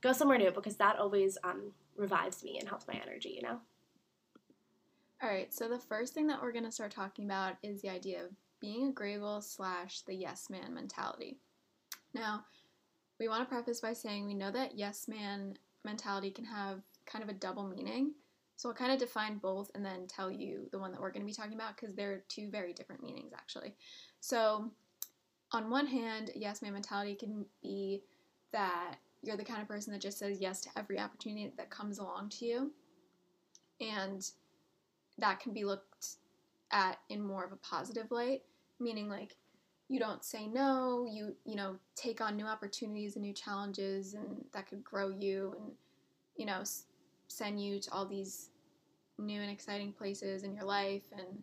go 0.00 0.12
somewhere 0.12 0.38
new 0.38 0.50
because 0.50 0.76
that 0.76 0.98
always 0.98 1.38
um, 1.44 1.72
revives 1.96 2.42
me 2.42 2.58
and 2.58 2.68
helps 2.68 2.86
my 2.88 2.94
energy, 2.94 3.30
you 3.30 3.42
know? 3.42 3.60
All 5.22 5.30
right, 5.30 5.52
so 5.54 5.68
the 5.68 5.78
first 5.78 6.12
thing 6.12 6.26
that 6.26 6.42
we're 6.42 6.52
going 6.52 6.64
to 6.64 6.72
start 6.72 6.90
talking 6.90 7.24
about 7.24 7.54
is 7.62 7.80
the 7.80 7.88
idea 7.88 8.24
of 8.24 8.30
being 8.60 8.88
agreeable 8.88 9.40
slash 9.40 10.02
the 10.02 10.14
yes 10.14 10.48
man 10.50 10.74
mentality. 10.74 11.38
Now, 12.12 12.44
we 13.18 13.28
want 13.28 13.42
to 13.42 13.52
preface 13.52 13.80
by 13.80 13.92
saying 13.92 14.26
we 14.26 14.34
know 14.34 14.50
that 14.50 14.76
yes 14.76 15.08
man 15.08 15.56
mentality 15.84 16.30
can 16.30 16.44
have 16.44 16.80
kind 17.06 17.22
of 17.22 17.30
a 17.30 17.34
double 17.34 17.66
meaning. 17.66 18.12
So 18.56 18.70
I'll 18.70 18.74
kind 18.74 18.92
of 18.92 18.98
define 18.98 19.38
both 19.38 19.70
and 19.74 19.84
then 19.84 20.06
tell 20.08 20.30
you 20.30 20.66
the 20.72 20.78
one 20.78 20.90
that 20.92 21.00
we're 21.00 21.12
going 21.12 21.22
to 21.22 21.26
be 21.26 21.34
talking 21.34 21.54
about 21.54 21.76
because 21.76 21.94
they're 21.94 22.22
two 22.28 22.50
very 22.50 22.72
different 22.72 23.02
meanings 23.02 23.32
actually. 23.34 23.74
So, 24.20 24.70
on 25.52 25.70
one 25.70 25.86
hand, 25.86 26.30
yes 26.34 26.62
man 26.62 26.72
mentality 26.72 27.14
can 27.14 27.44
be 27.62 28.02
that 28.52 28.96
you're 29.22 29.36
the 29.36 29.44
kind 29.44 29.60
of 29.60 29.68
person 29.68 29.92
that 29.92 30.02
just 30.02 30.18
says 30.18 30.40
yes 30.40 30.60
to 30.62 30.70
every 30.76 30.98
opportunity 30.98 31.52
that 31.56 31.70
comes 31.70 31.98
along 31.98 32.30
to 32.30 32.46
you. 32.46 32.72
And 33.80 34.28
that 35.18 35.40
can 35.40 35.52
be 35.52 35.64
looked 35.64 36.16
at 36.72 36.98
in 37.08 37.22
more 37.22 37.44
of 37.44 37.52
a 37.52 37.56
positive 37.56 38.10
light, 38.10 38.42
meaning 38.80 39.08
like 39.08 39.36
you 39.88 39.98
don't 40.00 40.24
say 40.24 40.46
no, 40.46 41.06
you 41.10 41.36
you 41.44 41.54
know, 41.56 41.76
take 41.94 42.20
on 42.20 42.36
new 42.36 42.46
opportunities 42.46 43.16
and 43.16 43.24
new 43.24 43.32
challenges 43.32 44.14
and 44.14 44.44
that 44.52 44.68
could 44.68 44.84
grow 44.84 45.08
you 45.10 45.54
and 45.58 45.72
you 46.36 46.46
know, 46.46 46.60
s- 46.60 46.84
send 47.28 47.62
you 47.62 47.80
to 47.80 47.92
all 47.92 48.06
these 48.06 48.50
new 49.18 49.40
and 49.40 49.50
exciting 49.50 49.92
places 49.92 50.42
in 50.42 50.54
your 50.54 50.64
life 50.64 51.04
and 51.16 51.42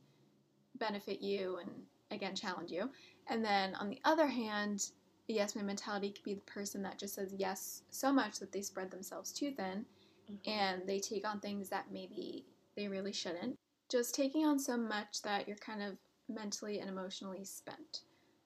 benefit 0.79 1.21
you 1.21 1.57
and 1.57 1.69
again 2.12 2.35
challenge 2.35 2.71
you. 2.71 2.89
And 3.27 3.43
then 3.43 3.75
on 3.75 3.89
the 3.89 4.00
other 4.05 4.27
hand, 4.27 4.89
the 5.27 5.35
yes 5.35 5.55
man 5.55 5.65
mentality 5.65 6.12
could 6.12 6.23
be 6.23 6.33
the 6.35 6.41
person 6.41 6.81
that 6.83 7.00
just 7.00 7.15
says 7.15 7.33
yes 7.38 7.83
so 7.89 8.12
much 8.12 8.39
that 8.39 8.51
they 8.51 8.62
spread 8.62 8.91
themselves 8.91 9.31
too 9.31 9.51
thin 9.51 9.85
Mm-hmm. 10.31 10.50
and 10.50 10.81
they 10.88 11.00
take 11.00 11.27
on 11.27 11.41
things 11.41 11.67
that 11.69 11.91
maybe 11.91 12.45
they 12.77 12.88
really 12.88 13.12
shouldn't. 13.12 13.57
Just 13.91 14.15
taking 14.15 14.45
on 14.45 14.57
so 14.57 14.77
much 14.77 15.21
that 15.23 15.47
you're 15.47 15.57
kind 15.57 15.81
of 15.83 15.97
mentally 16.29 16.79
and 16.79 16.89
emotionally 16.89 17.43
spent. 17.43 18.03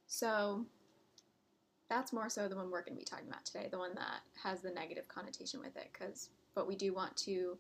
So 0.08 0.66
that's 1.90 2.12
more 2.12 2.30
so 2.30 2.48
the 2.48 2.56
one 2.56 2.70
we're 2.70 2.84
going 2.84 2.98
to 2.98 3.00
be 3.00 3.06
talking 3.06 3.28
about 3.28 3.46
today, 3.46 3.68
the 3.72 3.78
one 3.78 3.96
that 3.96 4.22
has 4.44 4.62
the 4.62 4.72
negative 4.72 5.08
connotation 5.08 5.60
with 5.60 5.76
it 5.78 5.94
cuz 5.94 6.30
but 6.56 6.68
we 6.68 6.76
do 6.76 6.94
want 6.94 7.16
to 7.16 7.58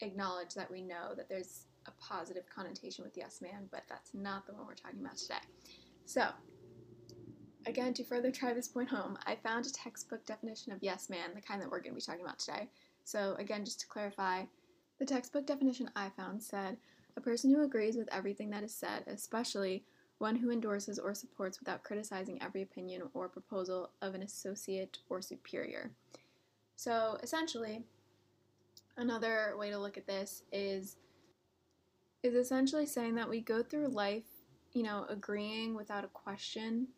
acknowledge 0.00 0.54
that 0.54 0.70
we 0.70 0.82
know 0.82 1.14
that 1.16 1.28
there's 1.28 1.66
a 1.86 1.90
positive 1.92 2.44
connotation 2.54 3.04
with 3.04 3.16
yes 3.16 3.40
man, 3.40 3.68
but 3.70 3.82
that's 3.88 4.12
not 4.14 4.46
the 4.46 4.52
one 4.52 4.66
we're 4.66 4.74
talking 4.74 5.00
about 5.00 5.16
today. 5.16 5.40
So, 6.06 6.28
again, 7.66 7.94
to 7.94 8.04
further 8.04 8.30
drive 8.30 8.56
this 8.56 8.68
point 8.68 8.88
home, 8.88 9.18
I 9.26 9.36
found 9.36 9.66
a 9.66 9.72
textbook 9.72 10.24
definition 10.26 10.72
of 10.72 10.82
yes 10.82 11.08
man, 11.08 11.30
the 11.34 11.40
kind 11.40 11.60
that 11.62 11.70
we're 11.70 11.80
going 11.80 11.92
to 11.92 11.96
be 11.96 12.00
talking 12.00 12.24
about 12.24 12.38
today. 12.38 12.68
So, 13.04 13.36
again, 13.38 13.64
just 13.64 13.80
to 13.80 13.86
clarify, 13.86 14.44
the 14.98 15.06
textbook 15.06 15.46
definition 15.46 15.90
I 15.96 16.10
found 16.10 16.42
said 16.42 16.76
a 17.16 17.20
person 17.20 17.50
who 17.50 17.64
agrees 17.64 17.96
with 17.96 18.12
everything 18.12 18.50
that 18.50 18.64
is 18.64 18.74
said, 18.74 19.04
especially 19.06 19.84
one 20.18 20.36
who 20.36 20.50
endorses 20.50 20.98
or 20.98 21.14
supports 21.14 21.58
without 21.58 21.82
criticizing 21.82 22.40
every 22.42 22.62
opinion 22.62 23.02
or 23.14 23.28
proposal 23.28 23.90
of 24.00 24.14
an 24.14 24.22
associate 24.22 24.98
or 25.08 25.20
superior. 25.20 25.90
So, 26.76 27.18
essentially, 27.22 27.84
another 28.96 29.54
way 29.58 29.70
to 29.70 29.78
look 29.78 29.96
at 29.96 30.06
this 30.06 30.42
is 30.52 30.96
is 32.22 32.34
essentially 32.34 32.86
saying 32.86 33.14
that 33.16 33.28
we 33.28 33.40
go 33.42 33.62
through 33.62 33.88
life, 33.88 34.24
you 34.72 34.82
know, 34.82 35.04
agreeing 35.10 35.74
without 35.74 36.04
a 36.04 36.08
question 36.08 36.88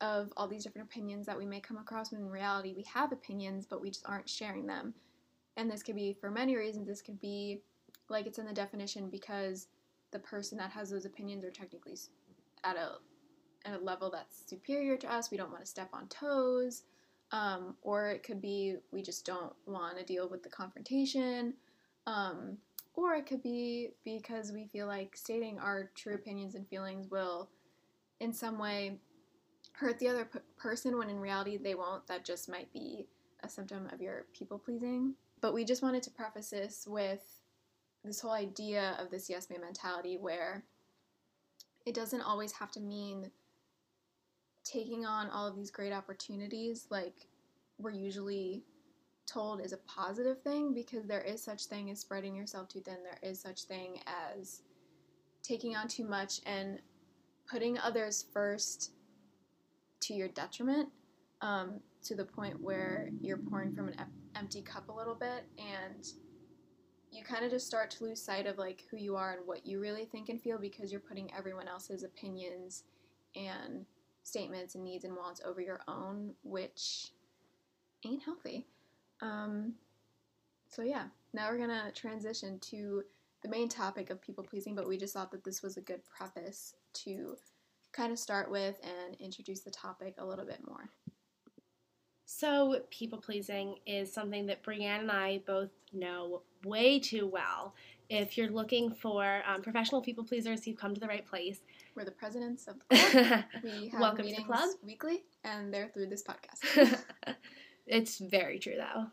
of 0.00 0.32
all 0.36 0.46
these 0.46 0.62
different 0.62 0.88
opinions 0.88 1.26
that 1.26 1.36
we 1.36 1.46
may 1.46 1.58
come 1.58 1.78
across 1.78 2.12
when 2.12 2.20
in 2.20 2.28
reality 2.28 2.74
we 2.76 2.84
have 2.84 3.12
opinions 3.12 3.66
but 3.66 3.80
we 3.80 3.90
just 3.90 4.06
aren't 4.06 4.28
sharing 4.28 4.66
them. 4.66 4.94
And 5.56 5.70
this 5.70 5.82
could 5.82 5.96
be 5.96 6.16
for 6.20 6.30
many 6.30 6.54
reasons. 6.56 6.86
This 6.86 7.02
could 7.02 7.20
be 7.20 7.60
like 8.08 8.26
it's 8.26 8.38
in 8.38 8.46
the 8.46 8.52
definition 8.52 9.08
because 9.08 9.68
the 10.12 10.18
person 10.18 10.58
that 10.58 10.70
has 10.70 10.90
those 10.90 11.06
opinions 11.06 11.44
are 11.44 11.50
technically 11.50 11.96
at 12.64 12.76
a 12.76 12.96
at 13.66 13.80
a 13.80 13.84
level 13.84 14.10
that's 14.10 14.48
superior 14.48 14.96
to 14.96 15.12
us. 15.12 15.30
We 15.30 15.36
don't 15.36 15.50
want 15.50 15.64
to 15.64 15.70
step 15.70 15.88
on 15.92 16.08
toes. 16.08 16.82
Um, 17.32 17.74
or 17.82 18.10
it 18.10 18.22
could 18.22 18.40
be 18.40 18.76
we 18.92 19.02
just 19.02 19.26
don't 19.26 19.52
want 19.66 19.98
to 19.98 20.04
deal 20.04 20.28
with 20.28 20.42
the 20.42 20.48
confrontation. 20.48 21.54
Um, 22.06 22.58
or 22.94 23.14
it 23.14 23.26
could 23.26 23.42
be 23.42 23.90
because 24.04 24.52
we 24.52 24.66
feel 24.66 24.86
like 24.86 25.16
stating 25.16 25.58
our 25.58 25.90
true 25.94 26.14
opinions 26.14 26.54
and 26.54 26.66
feelings 26.68 27.10
will, 27.10 27.50
in 28.20 28.32
some 28.32 28.58
way, 28.58 28.98
hurt 29.72 29.98
the 29.98 30.08
other 30.08 30.24
p- 30.24 30.38
person 30.56 30.96
when 30.96 31.10
in 31.10 31.18
reality 31.18 31.58
they 31.58 31.74
won't. 31.74 32.06
That 32.06 32.24
just 32.24 32.48
might 32.48 32.72
be 32.72 33.06
a 33.42 33.48
symptom 33.48 33.88
of 33.92 34.00
your 34.00 34.26
people 34.32 34.58
pleasing. 34.58 35.14
But 35.40 35.52
we 35.52 35.64
just 35.64 35.82
wanted 35.82 36.02
to 36.04 36.10
preface 36.10 36.50
this 36.50 36.86
with 36.88 37.40
this 38.04 38.20
whole 38.20 38.32
idea 38.32 38.96
of 39.00 39.10
this 39.10 39.28
yes 39.28 39.50
man 39.50 39.60
mentality 39.60 40.16
where 40.16 40.64
it 41.86 41.94
doesn't 41.94 42.22
always 42.22 42.52
have 42.52 42.70
to 42.72 42.80
mean 42.80 43.30
taking 44.64 45.06
on 45.06 45.30
all 45.30 45.46
of 45.46 45.54
these 45.54 45.70
great 45.70 45.92
opportunities 45.92 46.86
like 46.90 47.28
we're 47.78 47.92
usually 47.92 48.64
told 49.26 49.60
is 49.60 49.72
a 49.72 49.78
positive 49.78 50.40
thing 50.42 50.72
because 50.72 51.06
there 51.06 51.20
is 51.20 51.42
such 51.42 51.64
thing 51.64 51.90
as 51.90 52.00
spreading 52.00 52.34
yourself 52.34 52.68
too 52.68 52.80
thin. 52.80 52.96
There 53.02 53.30
is 53.30 53.40
such 53.40 53.62
thing 53.62 54.00
as 54.06 54.62
taking 55.42 55.76
on 55.76 55.88
too 55.88 56.04
much 56.04 56.40
and 56.46 56.80
putting 57.50 57.78
others 57.78 58.26
first 58.32 58.92
to 60.00 60.14
your 60.14 60.28
detriment 60.28 60.88
um, 61.40 61.80
to 62.04 62.14
the 62.14 62.24
point 62.24 62.60
where 62.60 63.10
you're 63.20 63.36
pouring 63.38 63.74
from 63.74 63.88
an 63.88 63.96
empty 64.36 64.62
cup 64.62 64.88
a 64.88 64.92
little 64.92 65.14
bit 65.14 65.44
and 65.58 66.06
you 67.10 67.24
kind 67.24 67.44
of 67.44 67.50
just 67.50 67.66
start 67.66 67.90
to 67.90 68.04
lose 68.04 68.22
sight 68.22 68.46
of 68.46 68.58
like 68.58 68.84
who 68.90 68.96
you 68.96 69.16
are 69.16 69.32
and 69.32 69.46
what 69.46 69.66
you 69.66 69.80
really 69.80 70.04
think 70.04 70.28
and 70.28 70.40
feel 70.40 70.58
because 70.58 70.90
you're 70.90 71.00
putting 71.00 71.32
everyone 71.34 71.68
else's 71.68 72.02
opinions 72.02 72.84
and 73.34 73.84
statements 74.22 74.74
and 74.74 74.84
needs 74.84 75.04
and 75.04 75.14
wants 75.14 75.40
over 75.44 75.60
your 75.60 75.80
own 75.88 76.32
which 76.42 77.12
ain't 78.04 78.22
healthy. 78.22 78.66
Um, 79.22 79.74
so 80.68 80.82
yeah. 80.82 81.04
Now 81.32 81.50
we're 81.50 81.58
gonna 81.58 81.92
transition 81.94 82.58
to 82.60 83.02
the 83.42 83.48
main 83.48 83.68
topic 83.68 84.10
of 84.10 84.20
people 84.20 84.42
pleasing 84.42 84.74
but 84.74 84.88
we 84.88 84.96
just 84.96 85.14
thought 85.14 85.30
that 85.30 85.44
this 85.44 85.62
was 85.62 85.76
a 85.76 85.82
good 85.82 86.00
preface 86.04 86.74
to 86.92 87.36
kind 87.92 88.12
of 88.12 88.18
start 88.18 88.50
with 88.50 88.78
and 88.82 89.14
introduce 89.20 89.60
the 89.60 89.70
topic 89.70 90.14
a 90.18 90.24
little 90.24 90.44
bit 90.44 90.60
more 90.66 90.90
So, 92.36 92.80
people 92.90 93.18
pleasing 93.18 93.76
is 93.86 94.12
something 94.12 94.46
that 94.46 94.64
Brienne 94.64 95.02
and 95.02 95.10
I 95.12 95.42
both 95.46 95.70
know 95.92 96.42
way 96.64 96.98
too 96.98 97.28
well. 97.28 97.72
If 98.10 98.36
you're 98.36 98.50
looking 98.50 98.92
for 98.92 99.42
um, 99.46 99.62
professional 99.62 100.02
people 100.02 100.24
pleasers, 100.24 100.66
you've 100.66 100.76
come 100.76 100.92
to 100.92 101.00
the 101.00 101.06
right 101.06 101.24
place. 101.24 101.60
we're 101.94 102.04
the 102.04 102.10
presidents 102.10 102.66
of 102.66 102.76
the 102.90 102.96
club 102.96 103.44
we 103.62 103.88
have 103.90 104.00
Welcome 104.00 104.16
to 104.18 104.22
the 104.24 104.30
meetings 104.30 104.46
club. 104.46 104.68
weekly 104.84 105.22
and 105.44 105.72
they're 105.72 105.88
through 105.94 106.06
this 106.08 106.24
podcast 106.24 106.98
it's 107.86 108.18
very 108.18 108.58
true, 108.58 108.74
though. 108.76 109.06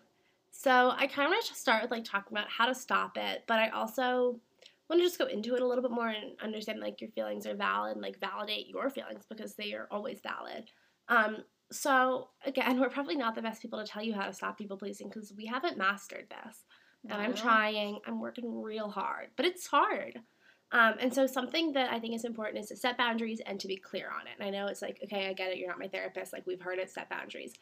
So, 0.51 0.91
I 0.95 1.05
kind 1.05 1.27
of 1.27 1.31
want 1.33 1.45
to 1.45 1.53
start 1.53 1.83
with 1.83 1.91
like 1.91 2.05
talking 2.05 2.35
about 2.35 2.49
how 2.49 2.65
to 2.65 2.73
stop 2.73 3.15
it, 3.17 3.43
but 3.45 3.59
I 3.59 3.69
also 3.69 4.39
want 4.89 5.01
to 5.01 5.05
just 5.05 5.19
go 5.19 5.27
into 5.27 5.53
it 5.53 5.61
a 5.61 5.67
little 5.67 5.83
bit 5.83 5.91
more 5.91 6.09
and 6.09 6.31
understand 6.41 6.79
like 6.79 6.99
your 6.99 7.11
feelings 7.11 7.45
are 7.45 7.53
valid, 7.53 7.93
and 7.93 8.01
like 8.01 8.19
validate 8.19 8.67
your 8.69 8.89
feelings 8.89 9.23
because 9.29 9.53
they 9.53 9.73
are 9.73 9.87
always 9.91 10.19
valid. 10.21 10.65
Um, 11.09 11.43
so 11.73 12.29
again, 12.45 12.79
we're 12.79 12.89
probably 12.89 13.15
not 13.15 13.35
the 13.35 13.41
best 13.41 13.61
people 13.61 13.79
to 13.83 13.85
tell 13.89 14.03
you 14.03 14.13
how 14.13 14.25
to 14.25 14.33
stop 14.33 14.57
people 14.57 14.77
pleasing 14.77 15.09
because 15.09 15.33
we 15.35 15.45
haven't 15.45 15.77
mastered 15.77 16.27
this. 16.29 16.63
and 17.03 17.13
I'm 17.13 17.31
Not 17.31 17.39
at 17.39 17.45
all. 17.45 17.51
trying. 17.51 17.99
I'm 18.07 18.19
working 18.19 18.61
real 18.61 18.89
hard, 18.89 19.29
but 19.35 19.45
it's 19.45 19.67
hard. 19.67 20.19
Um, 20.71 20.95
and 20.99 21.13
so 21.13 21.27
something 21.27 21.73
that 21.73 21.91
I 21.91 21.99
think 21.99 22.15
is 22.15 22.25
important 22.25 22.63
is 22.63 22.69
to 22.69 22.75
set 22.75 22.97
boundaries 22.97 23.41
and 23.45 23.59
to 23.59 23.67
be 23.67 23.75
clear 23.77 24.07
on 24.07 24.25
it. 24.25 24.33
And 24.39 24.47
I 24.47 24.49
know 24.49 24.67
it's 24.67 24.81
like, 24.81 24.99
okay, 25.03 25.27
I 25.27 25.33
get 25.33 25.51
it. 25.51 25.57
You're 25.57 25.69
not 25.69 25.77
my 25.79 25.87
therapist. 25.87 26.33
Like 26.33 26.47
we've 26.47 26.61
heard 26.61 26.79
it, 26.79 26.89
set 26.89 27.09
boundaries. 27.09 27.53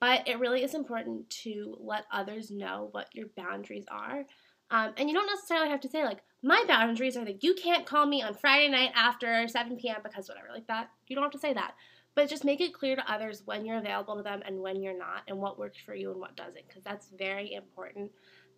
But 0.00 0.28
it 0.28 0.38
really 0.38 0.62
is 0.62 0.74
important 0.74 1.28
to 1.42 1.76
let 1.80 2.04
others 2.12 2.50
know 2.50 2.88
what 2.92 3.08
your 3.14 3.26
boundaries 3.36 3.86
are. 3.90 4.24
Um, 4.70 4.92
and 4.96 5.08
you 5.08 5.14
don't 5.14 5.26
necessarily 5.26 5.68
have 5.70 5.80
to 5.80 5.88
say 5.88 6.04
like, 6.04 6.20
my 6.42 6.64
boundaries 6.66 7.16
are 7.16 7.24
that 7.24 7.42
you 7.44 7.54
can't 7.54 7.86
call 7.86 8.06
me 8.06 8.22
on 8.22 8.34
Friday 8.34 8.68
night 8.68 8.90
after 8.94 9.46
7 9.46 9.76
p.m. 9.76 9.96
because 10.02 10.28
whatever, 10.28 10.48
like 10.52 10.66
that. 10.68 10.88
You 11.08 11.16
don't 11.16 11.24
have 11.24 11.32
to 11.32 11.38
say 11.38 11.52
that. 11.52 11.74
But 12.14 12.28
just 12.28 12.44
make 12.44 12.60
it 12.60 12.74
clear 12.74 12.96
to 12.96 13.12
others 13.12 13.42
when 13.44 13.64
you're 13.64 13.78
available 13.78 14.16
to 14.16 14.22
them 14.22 14.42
and 14.44 14.60
when 14.60 14.82
you're 14.82 14.98
not, 14.98 15.22
and 15.28 15.38
what 15.38 15.58
works 15.58 15.78
for 15.78 15.94
you 15.94 16.10
and 16.10 16.20
what 16.20 16.36
doesn't, 16.36 16.68
because 16.68 16.82
that's 16.82 17.08
very 17.16 17.54
important 17.54 18.10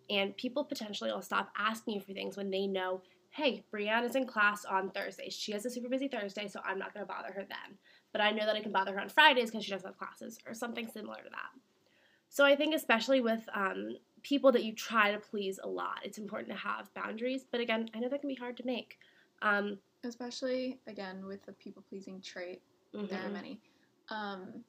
and 0.09 0.35
people 0.37 0.63
potentially 0.63 1.11
will 1.11 1.21
stop 1.21 1.51
asking 1.57 1.95
you 1.95 1.99
for 1.99 2.13
things 2.13 2.37
when 2.37 2.49
they 2.49 2.67
know, 2.67 3.01
hey, 3.31 3.63
Brienne 3.71 4.03
is 4.03 4.15
in 4.15 4.25
class 4.25 4.65
on 4.65 4.91
Thursdays. 4.91 5.33
She 5.33 5.51
has 5.51 5.65
a 5.65 5.69
super 5.69 5.89
busy 5.89 6.07
Thursday, 6.07 6.47
so 6.47 6.61
I'm 6.63 6.79
not 6.79 6.93
going 6.93 7.05
to 7.05 7.11
bother 7.11 7.33
her 7.33 7.45
then. 7.47 7.77
But 8.11 8.21
I 8.21 8.31
know 8.31 8.45
that 8.45 8.55
I 8.55 8.61
can 8.61 8.71
bother 8.71 8.93
her 8.93 8.99
on 8.99 9.09
Fridays 9.09 9.51
because 9.51 9.65
she 9.65 9.71
doesn't 9.71 9.87
have 9.87 9.97
classes, 9.97 10.39
or 10.47 10.53
something 10.53 10.87
similar 10.87 11.17
to 11.17 11.29
that. 11.29 11.61
So 12.29 12.45
I 12.45 12.55
think, 12.55 12.75
especially 12.75 13.21
with 13.21 13.41
um, 13.53 13.97
people 14.23 14.51
that 14.53 14.63
you 14.63 14.73
try 14.73 15.11
to 15.11 15.19
please 15.19 15.59
a 15.61 15.67
lot, 15.67 15.99
it's 16.03 16.17
important 16.17 16.49
to 16.49 16.57
have 16.57 16.93
boundaries. 16.93 17.45
But 17.49 17.61
again, 17.61 17.89
I 17.93 17.99
know 17.99 18.09
that 18.09 18.21
can 18.21 18.29
be 18.29 18.35
hard 18.35 18.57
to 18.57 18.65
make. 18.65 18.99
Um, 19.41 19.79
especially 20.05 20.79
again 20.87 21.25
with 21.25 21.43
the 21.45 21.51
people 21.53 21.83
pleasing 21.89 22.21
trait 22.21 22.61
there 23.03 23.25
are 23.25 23.29
many 23.29 23.59
um, 24.09 24.63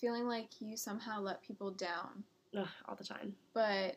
feeling 0.00 0.26
like 0.26 0.48
you 0.60 0.76
somehow 0.76 1.20
let 1.20 1.42
people 1.42 1.70
down 1.70 2.24
Ugh, 2.56 2.66
all 2.88 2.96
the 2.96 3.04
time. 3.04 3.34
but 3.54 3.96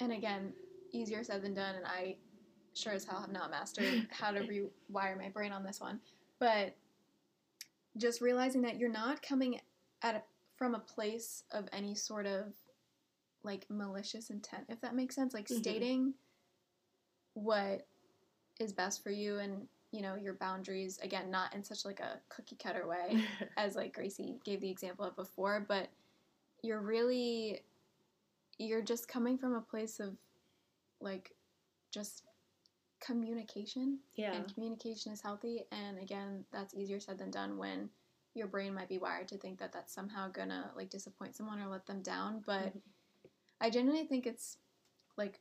and 0.00 0.12
again 0.12 0.52
easier 0.92 1.24
said 1.24 1.42
than 1.42 1.54
done 1.54 1.74
and 1.74 1.86
i 1.86 2.16
sure 2.74 2.92
as 2.92 3.04
hell 3.04 3.20
have 3.20 3.32
not 3.32 3.50
mastered 3.50 4.06
how 4.10 4.30
to 4.30 4.40
rewire 4.40 5.16
my 5.18 5.28
brain 5.30 5.52
on 5.52 5.64
this 5.64 5.80
one 5.80 6.00
but 6.38 6.76
just 7.96 8.20
realizing 8.20 8.62
that 8.62 8.78
you're 8.78 8.90
not 8.90 9.22
coming 9.22 9.60
at 10.02 10.16
it 10.16 10.24
from 10.56 10.74
a 10.74 10.78
place 10.78 11.44
of 11.52 11.68
any 11.72 11.94
sort 11.94 12.26
of 12.26 12.52
like 13.42 13.64
malicious 13.70 14.30
intent, 14.30 14.64
if 14.68 14.80
that 14.80 14.94
makes 14.94 15.14
sense. 15.14 15.32
Like 15.32 15.48
Mhm. 15.48 15.56
stating 15.60 16.14
what 17.34 17.86
is 18.58 18.72
best 18.72 19.02
for 19.02 19.10
you 19.10 19.38
and 19.38 19.68
you 19.96 20.02
know 20.02 20.14
your 20.14 20.34
boundaries 20.34 20.98
again 21.02 21.30
not 21.30 21.54
in 21.54 21.64
such 21.64 21.86
like 21.86 22.00
a 22.00 22.20
cookie 22.28 22.56
cutter 22.62 22.86
way 22.86 23.18
as 23.56 23.74
like 23.74 23.94
Gracie 23.94 24.36
gave 24.44 24.60
the 24.60 24.68
example 24.70 25.06
of 25.06 25.16
before, 25.16 25.64
but 25.66 25.88
you're 26.62 26.82
really 26.82 27.62
you're 28.58 28.82
just 28.82 29.08
coming 29.08 29.38
from 29.38 29.54
a 29.54 29.60
place 29.60 29.98
of 29.98 30.14
like 31.00 31.34
just 31.90 32.24
communication 33.00 33.98
yeah. 34.16 34.34
and 34.34 34.52
communication 34.52 35.12
is 35.12 35.20
healthy 35.20 35.64
and 35.72 35.98
again 35.98 36.44
that's 36.52 36.74
easier 36.74 37.00
said 37.00 37.18
than 37.18 37.30
done 37.30 37.56
when 37.56 37.88
your 38.34 38.46
brain 38.46 38.74
might 38.74 38.88
be 38.88 38.98
wired 38.98 39.28
to 39.28 39.38
think 39.38 39.58
that 39.58 39.72
that's 39.72 39.94
somehow 39.94 40.28
gonna 40.30 40.70
like 40.76 40.90
disappoint 40.90 41.34
someone 41.34 41.60
or 41.60 41.68
let 41.68 41.86
them 41.86 42.02
down 42.02 42.42
but 42.46 42.74
Mhm. 42.74 42.80
i 43.60 43.70
genuinely 43.70 44.06
think 44.06 44.26
it's 44.26 44.58
like 45.16 45.40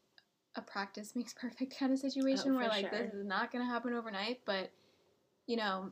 a 0.55 0.61
practice 0.61 1.15
makes 1.15 1.33
perfect 1.39 1.77
kind 1.77 1.91
of 1.91 1.99
situation 1.99 2.51
Oh, 2.53 2.57
where 2.57 2.69
like 2.69 2.91
this 2.91 3.13
is 3.13 3.25
not 3.25 3.51
gonna 3.51 3.65
happen 3.65 3.93
overnight 3.93 4.39
but 4.45 4.69
you 5.47 5.57
know 5.57 5.91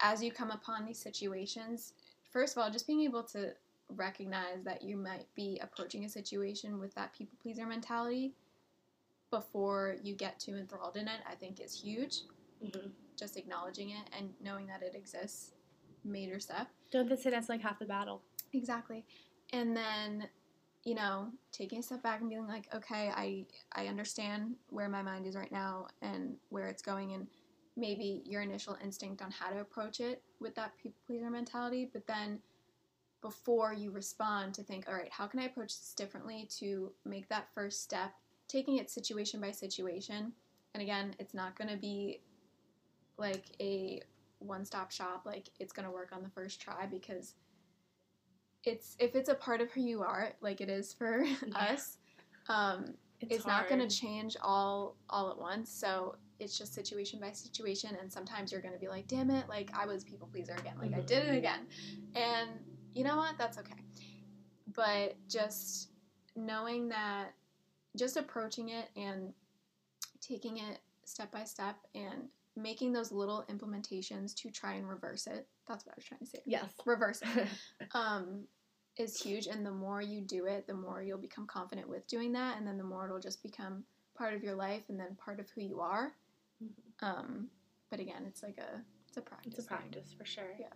as 0.00 0.22
you 0.22 0.30
come 0.30 0.50
upon 0.50 0.84
these 0.86 0.98
situations 0.98 1.92
first 2.30 2.56
of 2.56 2.62
all 2.62 2.70
just 2.70 2.86
being 2.86 3.02
able 3.02 3.22
to 3.24 3.52
recognize 3.90 4.62
that 4.64 4.82
you 4.82 4.96
might 4.96 5.26
be 5.34 5.58
approaching 5.62 6.04
a 6.04 6.08
situation 6.08 6.78
with 6.78 6.94
that 6.94 7.12
people 7.12 7.36
pleaser 7.42 7.66
mentality 7.66 8.34
before 9.30 9.96
you 10.02 10.14
get 10.14 10.38
too 10.38 10.56
enthralled 10.56 10.96
in 10.96 11.06
it 11.08 11.20
i 11.30 11.34
think 11.34 11.60
is 11.60 11.78
huge 11.80 12.22
Mhm. 12.62 12.90
just 13.16 13.36
acknowledging 13.36 13.90
it 13.90 14.08
and 14.16 14.32
knowing 14.40 14.66
that 14.66 14.82
it 14.82 14.94
exists 14.94 15.52
major 16.04 16.40
step 16.40 16.68
Don't 16.90 17.08
they 17.08 17.16
say 17.16 17.30
that's 17.30 17.48
like 17.48 17.60
half 17.60 17.78
the 17.78 17.84
battle? 17.84 18.22
exactly 18.52 19.04
and 19.52 19.76
then 19.76 20.28
you 20.88 20.94
know 20.94 21.28
taking 21.52 21.80
a 21.80 21.82
step 21.82 22.02
back 22.02 22.20
and 22.20 22.30
being 22.30 22.46
like 22.46 22.66
okay 22.74 23.10
i 23.14 23.44
i 23.72 23.88
understand 23.88 24.54
where 24.70 24.88
my 24.88 25.02
mind 25.02 25.26
is 25.26 25.36
right 25.36 25.52
now 25.52 25.86
and 26.00 26.34
where 26.48 26.66
it's 26.66 26.80
going 26.80 27.12
and 27.12 27.26
maybe 27.76 28.22
your 28.24 28.40
initial 28.40 28.78
instinct 28.82 29.20
on 29.20 29.30
how 29.30 29.50
to 29.50 29.60
approach 29.60 30.00
it 30.00 30.22
with 30.40 30.54
that 30.54 30.72
people 30.82 30.98
pleaser 31.06 31.28
mentality 31.28 31.90
but 31.92 32.06
then 32.06 32.38
before 33.20 33.74
you 33.74 33.90
respond 33.90 34.54
to 34.54 34.62
think 34.62 34.88
all 34.88 34.94
right 34.94 35.12
how 35.12 35.26
can 35.26 35.40
i 35.40 35.44
approach 35.44 35.78
this 35.78 35.92
differently 35.94 36.48
to 36.48 36.90
make 37.04 37.28
that 37.28 37.48
first 37.54 37.82
step? 37.82 38.12
Taking 38.46 38.78
it 38.78 38.88
situation 38.88 39.42
by 39.42 39.50
situation 39.50 40.32
and 40.72 40.82
again 40.82 41.14
it's 41.18 41.34
not 41.34 41.58
going 41.58 41.68
to 41.68 41.76
be 41.76 42.20
like 43.18 43.44
a 43.60 44.00
one-stop 44.38 44.90
shop 44.90 45.24
like 45.26 45.50
it's 45.60 45.72
going 45.72 45.84
to 45.84 45.92
work 45.92 46.12
on 46.14 46.22
the 46.22 46.30
first 46.30 46.62
try 46.62 46.86
because 46.86 47.34
it's 48.64 48.96
if 48.98 49.14
it's 49.14 49.28
a 49.28 49.34
part 49.34 49.60
of 49.60 49.70
who 49.70 49.80
you 49.80 50.02
are 50.02 50.32
like 50.40 50.60
it 50.60 50.68
is 50.68 50.92
for 50.92 51.24
us 51.54 51.98
um, 52.48 52.94
it's, 53.20 53.46
not 53.46 53.68
going 53.68 53.86
to 53.86 53.94
change 53.94 54.36
all 54.40 54.96
all 55.10 55.30
at 55.30 55.38
once. 55.38 55.70
So 55.70 56.16
it's 56.38 56.56
just 56.56 56.72
situation 56.72 57.18
by 57.20 57.32
situation 57.32 57.96
and 58.00 58.12
sometimes 58.12 58.52
you're 58.52 58.60
going 58.60 58.74
to 58.74 58.80
be 58.80 58.86
like 58.86 59.08
damn 59.08 59.28
it 59.30 59.48
like 59.48 59.70
i 59.74 59.84
was 59.84 60.04
people 60.04 60.28
pleaser 60.30 60.54
again. 60.54 60.74
Like 60.80 60.94
i 60.94 61.00
Mhm. 61.00 61.06
did 61.06 61.28
it 61.28 61.36
again. 61.36 61.66
And 62.14 62.50
you 62.94 63.04
know 63.04 63.16
what? 63.16 63.36
That's 63.36 63.58
okay. 63.58 63.74
But 64.74 65.16
just 65.28 65.90
knowing 66.36 66.88
that 66.88 67.34
just 67.96 68.16
approaching 68.16 68.68
it 68.68 68.88
and 68.96 69.32
taking 70.20 70.58
it 70.58 70.78
step 71.04 71.32
by 71.32 71.44
step 71.44 71.76
and 71.94 72.28
making 72.54 72.92
those 72.92 73.10
little 73.10 73.44
implementations 73.48 74.34
to 74.36 74.50
try 74.50 74.74
and 74.74 74.88
reverse 74.88 75.26
it 75.26 75.48
that's 75.68 75.84
what 75.86 75.92
i 75.92 75.96
was 75.96 76.04
trying 76.04 76.20
to 76.20 76.26
say 76.26 76.40
Yes. 76.46 76.70
reverse 76.86 77.20
it 77.22 77.48
um, 77.94 78.44
is 78.98 79.20
huge. 79.20 79.46
And 79.46 79.64
the 79.64 79.70
more 79.70 80.02
you 80.02 80.20
do 80.22 80.46
it, 80.46 80.66
the 80.66 80.74
more 80.74 81.02
you'll 81.02 81.18
become 81.18 81.46
confident 81.46 81.88
with 81.88 82.04
doing 82.08 82.32
that. 82.32 82.58
And 82.58 82.66
then 82.66 82.76
the 82.76 82.82
more 82.84 83.04
it'll 83.06 83.20
just 83.20 83.42
become 83.44 83.84
part 84.16 84.34
of 84.34 84.42
your 84.42 84.56
life 84.56 84.82
and 84.88 84.98
then 84.98 85.16
part 85.24 85.38
of 85.38 85.48
who 85.50 85.60
you 85.62 85.80
are. 85.80 86.12
Mhm. 86.60 86.72
Um, 87.02 87.50
but 87.90 88.00
again, 88.00 88.24
it's 88.26 88.42
like 88.42 88.58
a 88.58 88.82
it's 89.06 89.16
a 89.16 89.20
practice. 89.20 89.54
It's 89.54 89.64
a 89.66 89.68
thing. 89.68 89.78
practice 89.78 90.12
for 90.18 90.24
sure. 90.24 90.52
Yeah. 90.58 90.72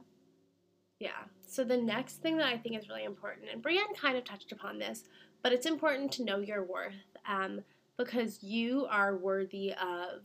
Yeah. 1.00 1.24
So 1.46 1.64
the 1.64 1.76
next 1.76 2.22
thing 2.22 2.36
that 2.36 2.46
I 2.46 2.56
think 2.56 2.78
is 2.78 2.88
really 2.88 3.02
important, 3.04 3.48
and 3.52 3.60
Brienne 3.60 3.92
kind 4.00 4.16
of 4.16 4.22
touched 4.24 4.52
upon 4.52 4.78
this, 4.78 5.02
but 5.42 5.52
it's 5.52 5.66
important 5.66 6.12
to 6.12 6.24
know 6.24 6.38
your 6.38 6.62
worth 6.62 6.94
um, 7.26 7.60
because 7.96 8.40
you 8.42 8.86
are 8.88 9.16
worthy 9.16 9.72
of 9.72 10.22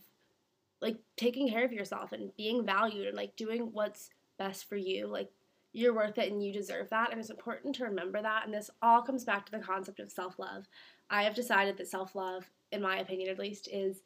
like 0.82 0.98
taking 1.16 1.50
care 1.50 1.66
of 1.66 1.74
yourself 1.74 2.12
and 2.12 2.36
being 2.38 2.64
valued 2.64 3.08
and 3.08 3.18
like 3.18 3.36
doing 3.36 3.70
what's 3.74 4.12
best 4.38 4.68
for 4.68 4.76
you. 4.76 5.08
Like 5.08 5.30
you're 5.74 5.94
worth 5.94 6.18
it 6.18 6.32
and 6.32 6.44
you 6.44 6.54
deserve 6.54 6.90
that. 6.90 7.12
And 7.12 7.20
it's 7.20 7.30
important 7.30 7.76
to 7.76 7.86
remember 7.86 8.22
that. 8.22 8.46
And 8.46 8.54
this 8.54 8.70
all 8.82 9.02
comes 9.02 9.24
back 9.24 9.46
to 9.46 9.52
the 9.52 9.60
concept 9.60 10.00
of 10.00 10.12
self 10.12 10.40
love. 10.40 10.66
I 11.10 11.24
have 11.24 11.36
decided 11.36 11.78
that 11.78 11.88
self 11.88 12.16
love, 12.16 12.50
in 12.72 12.82
my 12.82 12.98
opinion 12.98 13.30
at 13.30 13.40
least, 13.40 13.68
is 13.72 14.02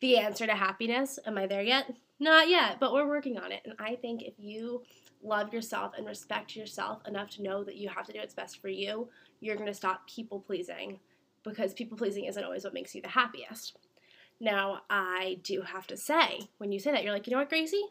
the 0.00 0.18
answer 0.18 0.46
to 0.46 0.54
happiness. 0.54 1.18
Am 1.26 1.38
I 1.38 1.46
there 1.46 1.62
yet? 1.62 1.92
Not 2.18 2.48
yet, 2.48 2.78
but 2.80 2.92
we're 2.92 3.08
working 3.08 3.38
on 3.38 3.52
it. 3.52 3.62
And 3.64 3.74
I 3.78 3.96
think 3.96 4.22
if 4.22 4.34
you 4.38 4.82
love 5.22 5.52
yourself 5.52 5.92
and 5.96 6.06
respect 6.06 6.56
yourself 6.56 7.02
enough 7.06 7.30
to 7.30 7.42
know 7.42 7.64
that 7.64 7.76
you 7.76 7.88
have 7.88 8.06
to 8.06 8.12
do 8.12 8.20
what's 8.20 8.34
best 8.34 8.60
for 8.60 8.68
you, 8.68 9.08
you're 9.40 9.56
going 9.56 9.66
to 9.66 9.74
stop 9.74 10.08
people 10.08 10.40
pleasing 10.40 10.98
because 11.42 11.74
people 11.74 11.96
pleasing 11.96 12.24
isn't 12.24 12.44
always 12.44 12.64
what 12.64 12.74
makes 12.74 12.94
you 12.94 13.02
the 13.02 13.08
happiest. 13.08 13.76
Now, 14.40 14.80
I 14.90 15.38
do 15.42 15.62
have 15.62 15.86
to 15.88 15.96
say, 15.96 16.40
when 16.58 16.72
you 16.72 16.78
say 16.78 16.92
that, 16.92 17.04
you're 17.04 17.12
like, 17.12 17.26
you 17.26 17.32
know 17.32 17.38
what, 17.38 17.48
Gracie? 17.48 17.82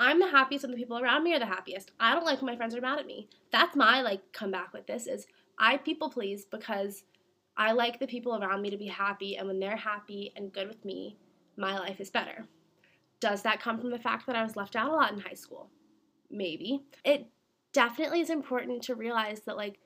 I'm 0.00 0.18
the 0.18 0.30
happiest 0.30 0.64
and 0.64 0.72
the 0.72 0.78
people 0.78 0.98
around 0.98 1.24
me 1.24 1.34
are 1.34 1.38
the 1.38 1.44
happiest. 1.44 1.90
I 2.00 2.14
don't 2.14 2.24
like 2.24 2.40
when 2.40 2.50
my 2.50 2.56
friends 2.56 2.74
are 2.74 2.80
mad 2.80 2.98
at 2.98 3.06
me. 3.06 3.28
That's 3.52 3.76
my 3.76 4.00
like 4.00 4.32
comeback 4.32 4.72
with 4.72 4.86
this 4.86 5.06
is 5.06 5.26
I 5.58 5.76
people 5.76 6.08
please 6.08 6.46
because 6.46 7.04
I 7.54 7.72
like 7.72 8.00
the 8.00 8.06
people 8.06 8.34
around 8.34 8.62
me 8.62 8.70
to 8.70 8.78
be 8.78 8.86
happy 8.86 9.36
and 9.36 9.46
when 9.46 9.60
they're 9.60 9.76
happy 9.76 10.32
and 10.36 10.54
good 10.54 10.68
with 10.68 10.82
me, 10.86 11.18
my 11.58 11.78
life 11.78 12.00
is 12.00 12.08
better. 12.10 12.46
Does 13.20 13.42
that 13.42 13.60
come 13.60 13.78
from 13.78 13.90
the 13.90 13.98
fact 13.98 14.26
that 14.26 14.36
I 14.36 14.42
was 14.42 14.56
left 14.56 14.74
out 14.74 14.90
a 14.90 14.94
lot 14.94 15.12
in 15.12 15.20
high 15.20 15.34
school? 15.34 15.68
Maybe. 16.30 16.82
It 17.04 17.26
definitely 17.74 18.22
is 18.22 18.30
important 18.30 18.82
to 18.84 18.94
realize 18.94 19.42
that 19.42 19.58
like 19.58 19.80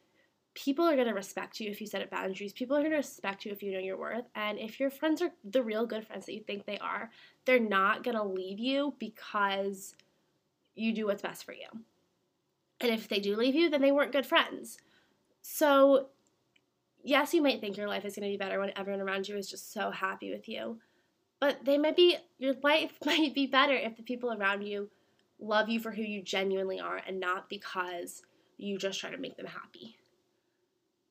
people 0.54 0.84
are 0.86 0.94
going 0.94 1.08
to 1.08 1.14
respect 1.14 1.58
you 1.60 1.68
if 1.70 1.80
you 1.80 1.86
set 1.86 2.02
up 2.02 2.10
boundaries. 2.10 2.52
People 2.52 2.76
are 2.76 2.80
going 2.80 2.92
to 2.92 2.96
respect 2.96 3.44
you 3.44 3.52
if 3.52 3.62
you 3.62 3.72
know 3.72 3.78
your 3.78 3.96
worth. 3.96 4.24
And 4.34 4.58
if 4.58 4.78
your 4.78 4.90
friends 4.90 5.20
are 5.20 5.30
the 5.44 5.62
real 5.62 5.84
good 5.84 6.06
friends 6.06 6.26
that 6.26 6.34
you 6.34 6.40
think 6.40 6.64
they 6.64 6.78
are, 6.78 7.10
they're 7.44 7.58
not 7.58 8.04
going 8.04 8.16
to 8.16 8.22
leave 8.22 8.60
you 8.60 8.94
because 8.98 9.94
you 10.76 10.92
do 10.92 11.06
what's 11.06 11.22
best 11.22 11.44
for 11.44 11.52
you. 11.52 11.66
And 12.80 12.90
if 12.90 13.08
they 13.08 13.18
do 13.18 13.36
leave 13.36 13.54
you, 13.54 13.68
then 13.68 13.82
they 13.82 13.92
weren't 13.92 14.12
good 14.12 14.26
friends. 14.26 14.78
So, 15.42 16.08
yes, 17.02 17.34
you 17.34 17.42
might 17.42 17.60
think 17.60 17.76
your 17.76 17.88
life 17.88 18.04
is 18.04 18.14
going 18.14 18.28
to 18.28 18.32
be 18.32 18.42
better 18.42 18.60
when 18.60 18.72
everyone 18.76 19.02
around 19.02 19.28
you 19.28 19.36
is 19.36 19.50
just 19.50 19.72
so 19.72 19.90
happy 19.90 20.30
with 20.30 20.48
you. 20.48 20.78
But 21.40 21.64
they 21.64 21.78
might 21.78 21.96
be, 21.96 22.16
your 22.38 22.54
life 22.62 22.92
might 23.04 23.34
be 23.34 23.46
better 23.46 23.74
if 23.74 23.96
the 23.96 24.02
people 24.02 24.32
around 24.32 24.62
you 24.62 24.88
love 25.40 25.68
you 25.68 25.80
for 25.80 25.90
who 25.90 26.02
you 26.02 26.22
genuinely 26.22 26.78
are 26.78 27.00
and 27.06 27.18
not 27.18 27.48
because 27.48 28.22
you 28.56 28.78
just 28.78 29.00
try 29.00 29.10
to 29.10 29.18
make 29.18 29.36
them 29.36 29.46
happy. 29.46 29.96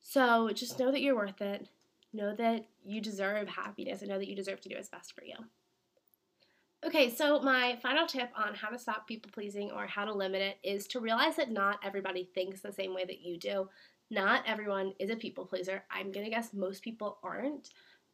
So 0.03 0.49
just 0.53 0.77
know 0.77 0.91
that 0.91 1.01
you're 1.01 1.15
worth 1.15 1.41
it. 1.41 1.67
Know 2.11 2.35
that 2.35 2.65
you 2.85 3.01
deserve 3.01 3.47
happiness 3.47 4.01
and 4.01 4.09
know 4.09 4.19
that 4.19 4.27
you 4.27 4.35
deserve 4.35 4.61
to 4.61 4.69
do 4.69 4.75
what's 4.75 4.89
best 4.89 5.15
for 5.15 5.23
you. 5.23 5.35
Okay, 6.85 7.09
so 7.09 7.39
my 7.39 7.79
final 7.81 8.05
tip 8.05 8.29
on 8.35 8.53
how 8.53 8.67
to 8.67 8.77
stop 8.77 9.07
people 9.07 9.31
pleasing 9.33 9.71
or 9.71 9.87
how 9.87 10.03
to 10.03 10.13
limit 10.13 10.41
it 10.41 10.57
is 10.63 10.85
to 10.87 10.99
realize 10.99 11.37
that 11.37 11.49
not 11.49 11.79
everybody 11.83 12.29
thinks 12.35 12.59
the 12.59 12.73
same 12.73 12.93
way 12.93 13.05
that 13.05 13.21
you 13.21 13.39
do. 13.39 13.69
Not 14.11 14.43
everyone 14.45 14.93
is 14.99 15.09
a 15.09 15.15
people 15.15 15.45
pleaser. 15.45 15.83
I'm 15.89 16.11
gonna 16.11 16.29
guess 16.29 16.53
most 16.53 16.83
people 16.83 17.17
aren't. 17.23 17.69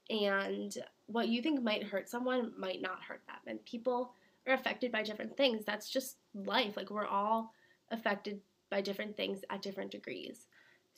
And 0.10 0.78
what 1.08 1.28
you 1.30 1.42
think 1.42 1.62
might 1.64 1.84
hurt 1.84 2.08
someone 2.08 2.54
might 2.58 2.82
not 2.82 3.02
hurt 3.02 3.22
them. 3.28 3.38
And 3.48 3.66
people 3.66 4.14
are 4.48 4.54
affected 4.54 4.92
by 4.92 5.02
different 5.02 5.36
things. 5.36 5.66
That's 5.66 5.90
just 5.90 6.18
life. 6.36 6.78
Like 6.78 6.92
we're 6.92 7.08
all 7.08 7.54
affected 7.90 8.40
by 8.70 8.82
different 8.82 9.18
things 9.18 9.42
at 9.50 9.64
different 9.64 9.92
degrees. 9.92 10.48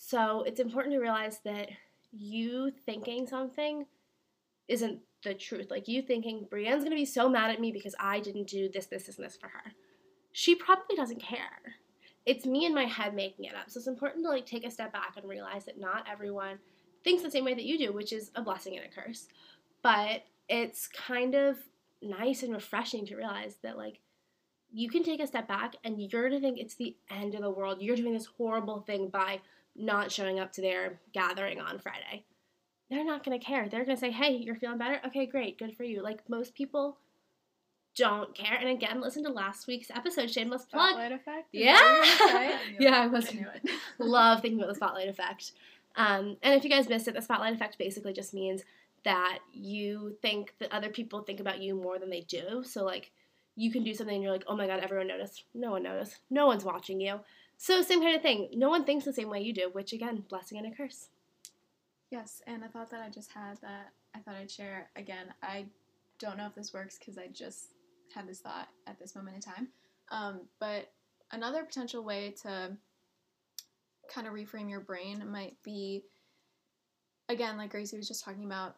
So 0.04 0.42
it's 0.48 0.60
important 0.60 0.96
to 0.96 1.00
realize 1.00 1.42
that 1.46 1.70
you 2.12 2.72
thinking 2.88 3.28
something 3.28 3.86
isn't 4.68 5.00
the 5.24 5.36
truth. 5.36 5.70
Like 5.70 5.88
you 5.88 6.02
thinking 6.02 6.48
Brienne's 6.50 6.84
gonna 6.84 6.96
be 6.96 7.06
so 7.06 7.30
mad 7.30 7.52
at 7.52 7.62
me 7.62 7.72
because 7.72 7.94
I 8.00 8.20
didn't 8.20 8.48
do 8.48 8.68
this, 8.68 8.88
this, 8.88 9.04
this, 9.04 9.18
and 9.18 9.26
this 9.26 9.38
for 9.38 9.48
her. 9.48 9.74
She 10.32 10.56
probably 10.56 10.96
doesn't 10.96 11.22
care. 11.22 11.76
It's 12.26 12.48
me 12.48 12.66
in 12.66 12.74
my 12.74 12.86
head 12.86 13.14
making 13.14 13.46
it 13.46 13.54
up. 13.54 13.70
So 13.70 13.78
it's 13.78 13.88
important 13.88 14.26
to 14.26 14.32
like 14.32 14.48
take 14.48 14.66
a 14.66 14.72
step 14.72 14.92
back 14.92 15.18
and 15.18 15.30
realize 15.30 15.66
that 15.66 15.80
not 15.80 16.08
everyone 16.12 16.58
thinks 17.04 17.22
the 17.22 17.30
same 17.30 17.46
way 17.46 17.54
that 17.54 17.66
you 17.66 17.78
do, 17.78 17.94
which 17.94 18.12
is 18.12 18.32
a 18.34 18.42
blessing 18.42 18.76
and 18.76 18.86
a 18.86 18.90
curse. 18.90 19.28
But 19.84 20.24
it's 20.50 20.88
kind 20.88 21.36
of 21.36 21.60
nice 22.02 22.42
and 22.42 22.54
refreshing 22.54 23.06
to 23.06 23.16
realize 23.16 23.58
that 23.62 23.78
like 23.78 24.00
you 24.74 24.90
can 24.90 25.04
take 25.04 25.22
a 25.22 25.28
step 25.28 25.48
back 25.48 25.76
and 25.84 26.02
you're 26.02 26.28
gonna 26.28 26.42
think 26.42 26.58
it's 26.58 26.76
the 26.76 26.96
end 27.12 27.36
of 27.36 27.42
the 27.42 27.52
world. 27.52 27.84
You're 27.84 27.96
doing 27.96 28.14
this 28.14 28.30
horrible 28.38 28.80
thing 28.80 29.10
by 29.10 29.42
not 29.76 30.12
showing 30.12 30.40
up 30.40 30.52
to 30.54 30.62
their 30.62 31.00
gathering 31.14 31.60
on 31.60 31.80
Friday. 31.80 32.26
They're 32.90 33.06
not 33.06 33.24
gonna 33.24 33.40
care. 33.40 33.70
They're 33.70 33.86
gonna 33.86 33.98
say, 33.98 34.12
Hey, 34.12 34.36
you're 34.36 34.56
feeling 34.56 34.78
better? 34.78 35.00
Okay, 35.08 35.26
great, 35.26 35.58
good 35.58 35.76
for 35.76 35.84
you. 35.84 36.04
Like 36.04 36.28
most 36.30 36.56
people 36.56 36.98
don't 37.96 38.34
care. 38.34 38.58
And 38.58 38.70
again, 38.70 39.02
listen 39.02 39.24
to 39.24 39.30
last 39.32 39.68
week's 39.68 39.90
episode, 39.92 40.30
shameless 40.30 40.66
plug. 40.66 40.92
Spotlight 40.92 41.12
effect. 41.12 41.48
Yeah. 41.52 41.74
that 41.74 42.00
what 42.00 42.08
you're 42.08 42.28
gonna 42.28 42.50
say? 42.50 42.54
I 42.56 42.60
Yeah. 42.80 43.02
I 43.02 43.08
was-. 43.08 43.34
Love 44.00 44.42
thinking 44.42 44.60
about 44.60 44.70
the 44.70 44.76
spotlight 44.76 45.08
effect. 45.10 45.52
Um, 45.96 46.38
and 46.42 46.54
if 46.54 46.64
you 46.64 46.70
guys 46.70 46.88
missed 46.88 47.08
it, 47.08 47.16
the 47.16 47.22
spotlight 47.22 47.54
effect 47.54 47.78
basically 47.78 48.14
just 48.14 48.34
means 48.34 48.64
that 49.04 49.40
you 49.52 50.16
think 50.22 50.54
that 50.60 50.72
other 50.72 50.90
people 50.90 51.22
think 51.22 51.40
about 51.40 51.62
you 51.62 51.76
more 51.76 52.00
than 52.00 52.10
they 52.10 52.22
do. 52.22 52.64
So 52.64 52.86
like 52.86 53.12
you 53.56 53.72
can 53.72 53.84
do 53.84 53.94
something 53.94 54.16
and 54.16 54.24
you're 54.24 54.32
like, 54.32 54.46
oh 54.48 54.56
my 54.56 54.68
god, 54.68 54.80
everyone 54.82 55.08
noticed. 55.08 55.44
No 55.54 55.72
one 55.72 55.84
noticed. 55.84 56.20
No 56.30 56.48
one's 56.48 56.64
watching 56.64 57.02
you. 57.02 57.20
So 57.62 57.84
same 57.84 58.02
kind 58.02 58.16
of 58.16 58.24
thing. 58.24 58.50
No 58.56 58.70
one 58.70 58.86
thinks 58.86 59.06
the 59.06 59.14
same 59.14 59.30
way 59.30 59.42
you 59.42 59.54
do, 59.54 59.70
which 59.72 59.94
again, 59.94 60.24
blessing 60.28 60.58
and 60.58 60.66
a 60.66 60.76
curse. 60.76 61.10
Yes, 62.10 62.42
and 62.48 62.64
a 62.64 62.68
thought 62.68 62.90
that 62.90 63.04
I 63.04 63.10
just 63.10 63.32
had 63.32 63.62
that 63.62 63.92
I 64.16 64.20
thought 64.20 64.34
I'd 64.34 64.50
share 64.50 64.90
again. 64.96 65.28
I 65.44 65.66
don't 66.18 66.40
know 66.40 66.48
if 66.48 66.56
this 66.56 66.74
works 66.74 66.98
because 66.98 67.20
I 67.20 67.28
just 67.28 67.68
had 68.16 68.28
this 68.28 68.40
thought 68.40 68.68
at 68.88 68.98
this 68.98 69.16
moment 69.16 69.36
in 69.36 69.42
time. 69.44 69.68
Um, 70.10 70.42
but 70.60 70.92
another 71.32 71.64
potential 71.64 72.04
way 72.04 72.34
to 72.42 72.76
kind 74.12 74.26
of 74.26 74.34
reframe 74.34 74.68
your 74.68 74.80
brain 74.80 75.24
might 75.30 75.56
be, 75.62 76.04
again, 77.30 77.58
like 77.58 77.70
Gracie 77.70 77.96
was 77.96 78.08
just 78.08 78.26
talking 78.26 78.44
about, 78.44 78.78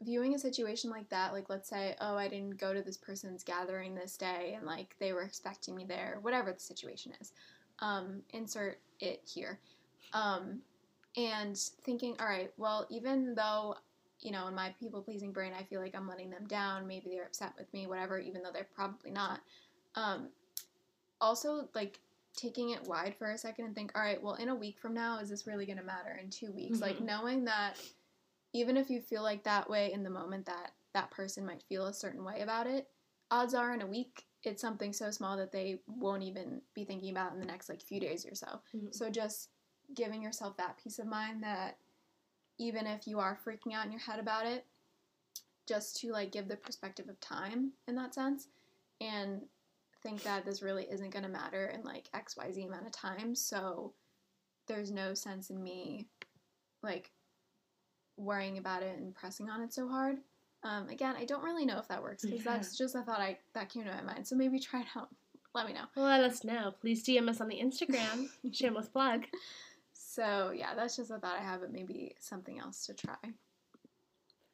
viewing 0.00 0.34
a 0.34 0.38
situation 0.40 0.90
like 0.90 1.08
that. 1.10 1.32
Like, 1.32 1.48
let's 1.48 1.68
say, 1.68 1.94
oh, 2.00 2.16
I 2.16 2.26
didn't 2.26 2.58
go 2.58 2.74
to 2.74 2.82
this 2.82 2.96
person's 2.96 3.44
gathering 3.44 3.94
this 3.94 4.16
day 4.16 4.54
and 4.56 4.66
like 4.66 4.96
they 4.98 5.12
were 5.12 5.22
expecting 5.22 5.76
me 5.76 5.84
there, 5.84 6.18
whatever 6.20 6.52
the 6.52 6.58
situation 6.58 7.12
is. 7.20 7.32
Um, 7.80 8.22
insert 8.30 8.78
it 9.00 9.22
here. 9.24 9.58
Um, 10.12 10.60
and 11.16 11.56
thinking, 11.56 12.16
all 12.20 12.26
right, 12.26 12.52
well, 12.56 12.86
even 12.90 13.34
though, 13.34 13.76
you 14.20 14.30
know, 14.30 14.46
in 14.48 14.54
my 14.54 14.74
people 14.80 15.02
pleasing 15.02 15.32
brain, 15.32 15.52
I 15.58 15.62
feel 15.64 15.80
like 15.80 15.94
I'm 15.94 16.08
letting 16.08 16.30
them 16.30 16.46
down, 16.46 16.86
maybe 16.86 17.10
they're 17.10 17.24
upset 17.26 17.54
with 17.58 17.72
me, 17.72 17.86
whatever, 17.86 18.18
even 18.18 18.42
though 18.42 18.52
they're 18.52 18.68
probably 18.74 19.10
not. 19.10 19.40
Um, 19.94 20.28
also, 21.20 21.68
like, 21.74 22.00
taking 22.36 22.70
it 22.70 22.86
wide 22.86 23.16
for 23.18 23.32
a 23.32 23.38
second 23.38 23.64
and 23.64 23.74
think, 23.74 23.90
all 23.96 24.02
right, 24.02 24.22
well, 24.22 24.34
in 24.34 24.48
a 24.48 24.54
week 24.54 24.78
from 24.78 24.94
now, 24.94 25.18
is 25.18 25.28
this 25.28 25.46
really 25.46 25.66
going 25.66 25.78
to 25.78 25.84
matter 25.84 26.20
in 26.22 26.30
two 26.30 26.52
weeks? 26.52 26.80
Like, 26.80 26.98
Mhm. 26.98 27.06
knowing 27.06 27.44
that 27.46 27.74
even 28.52 28.76
if 28.76 28.90
you 28.90 29.00
feel 29.00 29.22
like 29.22 29.42
that 29.42 29.68
way 29.68 29.92
in 29.92 30.04
the 30.04 30.10
moment, 30.10 30.46
that 30.46 30.72
that 30.92 31.10
person 31.10 31.44
might 31.44 31.62
feel 31.64 31.86
a 31.86 31.92
certain 31.92 32.22
way 32.24 32.42
about 32.42 32.66
it, 32.68 32.88
odds 33.30 33.54
are 33.54 33.74
in 33.74 33.82
a 33.82 33.86
week, 33.86 34.27
it's 34.42 34.60
something 34.60 34.92
so 34.92 35.10
small 35.10 35.36
that 35.36 35.52
they 35.52 35.80
won't 35.86 36.22
even 36.22 36.62
be 36.74 36.84
thinking 36.84 37.10
about 37.10 37.32
in 37.32 37.40
the 37.40 37.46
next, 37.46 37.68
like, 37.68 37.82
few 37.82 38.00
days 38.00 38.24
or 38.24 38.34
so. 38.34 38.62
Mhm. 38.74 38.94
So 38.94 39.10
just 39.10 39.50
giving 39.94 40.22
yourself 40.22 40.56
that 40.56 40.78
peace 40.78 40.98
of 40.98 41.06
mind 41.06 41.42
that 41.42 41.78
even 42.58 42.86
if 42.86 43.06
you 43.06 43.18
are 43.20 43.36
freaking 43.36 43.72
out 43.74 43.86
in 43.86 43.92
your 43.92 44.00
head 44.00 44.18
about 44.18 44.46
it, 44.46 44.66
just 45.66 46.00
to 46.00 46.10
like 46.12 46.32
give 46.32 46.48
the 46.48 46.56
perspective 46.56 47.08
of 47.08 47.20
time 47.20 47.72
in 47.86 47.94
that 47.94 48.14
sense 48.14 48.48
and 49.00 49.42
think 50.02 50.22
that 50.22 50.44
this 50.44 50.62
really 50.62 50.84
isn't 50.90 51.10
going 51.10 51.24
to 51.24 51.28
matter 51.28 51.66
in 51.66 51.82
like 51.82 52.08
XYZ 52.14 52.66
amount 52.66 52.86
of 52.86 52.92
time. 52.92 53.34
So 53.34 53.94
there's 54.66 54.90
no 54.90 55.14
sense 55.14 55.50
in 55.50 55.62
me 55.62 56.08
like 56.82 57.12
worrying 58.16 58.58
about 58.58 58.82
it 58.82 58.98
and 58.98 59.14
pressing 59.14 59.50
on 59.50 59.60
it 59.60 59.72
so 59.72 59.88
hard. 59.88 60.18
Um, 60.64 60.88
again, 60.88 61.14
I 61.16 61.24
don't 61.24 61.42
really 61.44 61.64
know 61.64 61.78
if 61.78 61.88
that 61.88 62.02
works 62.02 62.24
because 62.24 62.44
Yeah. 62.44 62.56
that's 62.56 62.76
just 62.76 62.94
a 62.94 63.02
thought 63.02 63.20
I 63.20 63.38
that 63.54 63.68
came 63.68 63.84
to 63.84 63.90
my 63.90 64.02
mind. 64.02 64.26
So 64.26 64.34
maybe 64.36 64.58
try 64.58 64.80
it 64.80 64.86
out. 64.96 65.08
Let 65.54 65.66
me 65.66 65.72
know. 65.72 65.84
Let 65.96 66.20
us 66.22 66.44
know. 66.44 66.74
Please 66.80 67.04
DM 67.04 67.28
us 67.28 67.40
on 67.40 67.48
the 67.48 67.58
Instagram. 67.60 68.28
Shameless 68.52 68.88
plug. 68.88 69.24
So 69.92 70.52
yeah, 70.54 70.74
that's 70.74 70.96
just 70.96 71.10
a 71.10 71.18
thought 71.18 71.38
I 71.38 71.42
have, 71.42 71.60
but 71.60 71.72
maybe 71.72 72.14
something 72.18 72.58
else 72.58 72.86
to 72.86 72.94
try. 72.94 73.16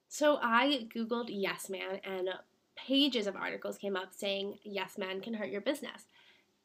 So 0.09 0.39
I 0.41 0.87
googled 0.95 1.27
yes 1.31 1.69
man 1.69 2.01
and 2.05 2.29
pages 2.77 3.27
of 3.27 3.35
articles 3.37 3.79
came 3.79 3.97
up 3.97 4.13
saying 4.15 4.59
yes 4.63 4.99
man 4.99 5.21
can 5.21 5.35
hurt 5.35 5.49
your 5.49 5.61
business. 5.61 6.05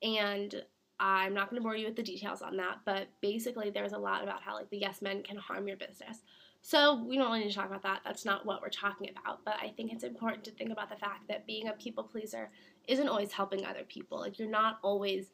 And 0.04 0.64
I'm 1.00 1.34
not 1.34 1.50
going 1.50 1.62
to 1.62 1.64
bore 1.64 1.76
you 1.76 1.86
with 1.88 1.96
the 1.96 2.04
details 2.04 2.42
on 2.42 2.58
that, 2.58 2.80
but 2.86 3.08
basically 3.22 3.70
there's 3.70 3.94
a 3.94 3.98
lot 3.98 4.22
about 4.22 4.44
how 4.44 4.54
like 4.56 4.70
the 4.70 4.78
yes 4.78 5.02
men 5.02 5.24
can 5.24 5.38
harm 5.38 5.68
your 5.68 5.78
business. 5.78 6.20
So 6.62 7.04
we 7.04 7.18
don't 7.18 7.28
really 7.28 7.46
need 7.46 7.50
to 7.50 7.56
talk 7.56 7.68
about 7.68 7.84
that. 7.84 8.02
That's 8.06 8.26
not 8.26 8.46
what 8.46 8.62
we're 8.62 8.70
talking 8.70 9.10
about, 9.10 9.44
but 9.46 9.56
I 9.62 9.70
think 9.70 9.92
it's 9.92 10.04
important 10.04 10.44
to 10.46 10.52
think 10.52 10.72
about 10.72 10.90
the 10.90 10.96
fact 10.98 11.28
that 11.28 11.48
being 11.48 11.68
a 11.68 11.74
people 11.74 12.04
pleaser 12.04 12.50
isn't 12.88 13.08
always 13.08 13.32
helping 13.32 13.66
other 13.66 13.84
people. 13.88 14.20
Like 14.20 14.38
you're 14.40 14.50
not 14.50 14.80
always 14.82 15.28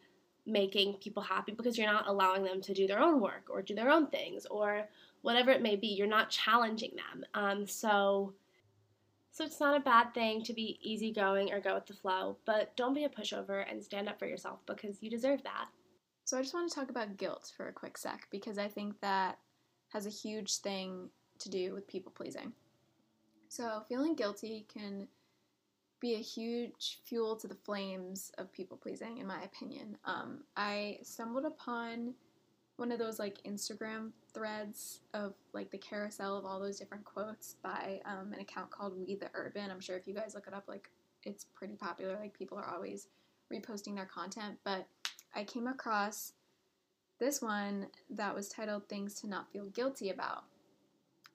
making 0.45 0.93
people 0.95 1.23
happy 1.23 1.51
because 1.51 1.77
you're 1.77 1.91
not 1.91 2.07
allowing 2.07 2.43
them 2.43 2.61
to 2.61 2.73
do 2.73 2.85
their 2.85 2.99
own 2.99 3.19
work 3.19 3.45
or 3.49 3.61
do 3.61 3.73
their 3.73 3.89
own 3.89 4.07
things 4.07 4.45
or 4.45 4.87
whatever 5.21 5.49
it 5.49 5.61
may 5.61 5.75
be. 5.75 5.87
You're 5.87 6.07
not 6.07 6.29
challenging 6.29 6.91
them. 6.95 7.25
Um, 7.33 7.65
so, 7.65 8.33
so 9.31 9.43
it's 9.43 9.59
not 9.59 9.75
a 9.75 9.83
bad 9.83 10.13
thing 10.13 10.43
to 10.43 10.53
be 10.53 10.77
easygoing 10.81 11.51
or 11.51 11.59
go 11.59 11.73
with 11.73 11.87
the 11.87 11.93
flow, 11.93 12.37
but 12.45 12.75
don't 12.77 12.93
be 12.93 13.05
a 13.05 13.09
pushover 13.09 13.65
and 13.69 13.83
stand 13.83 14.07
up 14.07 14.19
for 14.19 14.27
yourself 14.27 14.59
because 14.67 15.01
you 15.01 15.09
deserve 15.09 15.41
that. 15.43 15.65
So 16.25 16.37
I 16.37 16.41
just 16.41 16.53
want 16.53 16.69
to 16.69 16.75
talk 16.75 16.89
about 16.89 17.17
guilt 17.17 17.51
for 17.57 17.67
a 17.67 17.73
quick 17.73 17.97
sec 17.97 18.27
because 18.31 18.57
I 18.57 18.67
think 18.67 18.99
that 19.01 19.39
has 19.95 20.05
a 20.05 20.09
huge 20.09 20.57
thing 20.57 21.09
to 21.39 21.49
do 21.49 21.73
with 21.73 21.87
people 21.87 22.11
pleasing. 22.11 22.51
So 23.47 23.83
feeling 23.87 24.13
guilty 24.13 24.65
can 24.71 25.07
be 26.01 26.15
a 26.15 26.19
huge 26.19 26.99
fuel 27.05 27.37
to 27.37 27.47
the 27.47 27.55
flames 27.55 28.29
of 28.37 28.51
people 28.51 28.75
pleasing, 28.75 29.19
in 29.19 29.25
my 29.25 29.41
opinion. 29.43 29.97
Um, 30.03 30.39
I 30.57 30.97
stumbled 31.01 31.45
upon 31.45 32.13
one 32.75 32.91
of 32.91 32.99
those 32.99 33.19
like 33.19 33.41
Instagram 33.47 34.11
threads 34.33 34.99
of 35.13 35.33
like 35.53 35.71
the 35.71 35.77
carousel 35.77 36.37
of 36.37 36.43
all 36.43 36.59
those 36.59 36.77
different 36.77 37.05
quotes 37.05 37.55
by 37.63 38.01
um, 38.03 38.33
an 38.33 38.41
account 38.41 38.69
called 38.71 38.97
We 38.97 39.15
the 39.15 39.29
Urban. 39.33 39.71
I'm 39.71 39.79
sure 39.79 39.95
if 39.95 40.09
you 40.09 40.13
guys 40.13 40.35
look 40.35 40.47
it 40.47 40.53
up, 40.53 40.65
like 40.67 40.89
it's 41.23 41.45
pretty 41.55 41.75
popular. 41.75 42.17
Like 42.19 42.37
people 42.37 42.57
are 42.57 42.69
always 42.73 43.07
reposting 43.49 43.95
their 43.95 44.05
content, 44.05 44.57
but 44.65 44.87
I 45.33 45.45
came 45.45 45.67
across 45.67 46.33
this 47.19 47.41
one 47.41 47.87
that 48.09 48.35
was 48.35 48.49
titled 48.49 48.87
Things 48.87 49.19
to 49.21 49.27
Not 49.27 49.51
Feel 49.51 49.65
Guilty 49.67 50.09
About. 50.09 50.43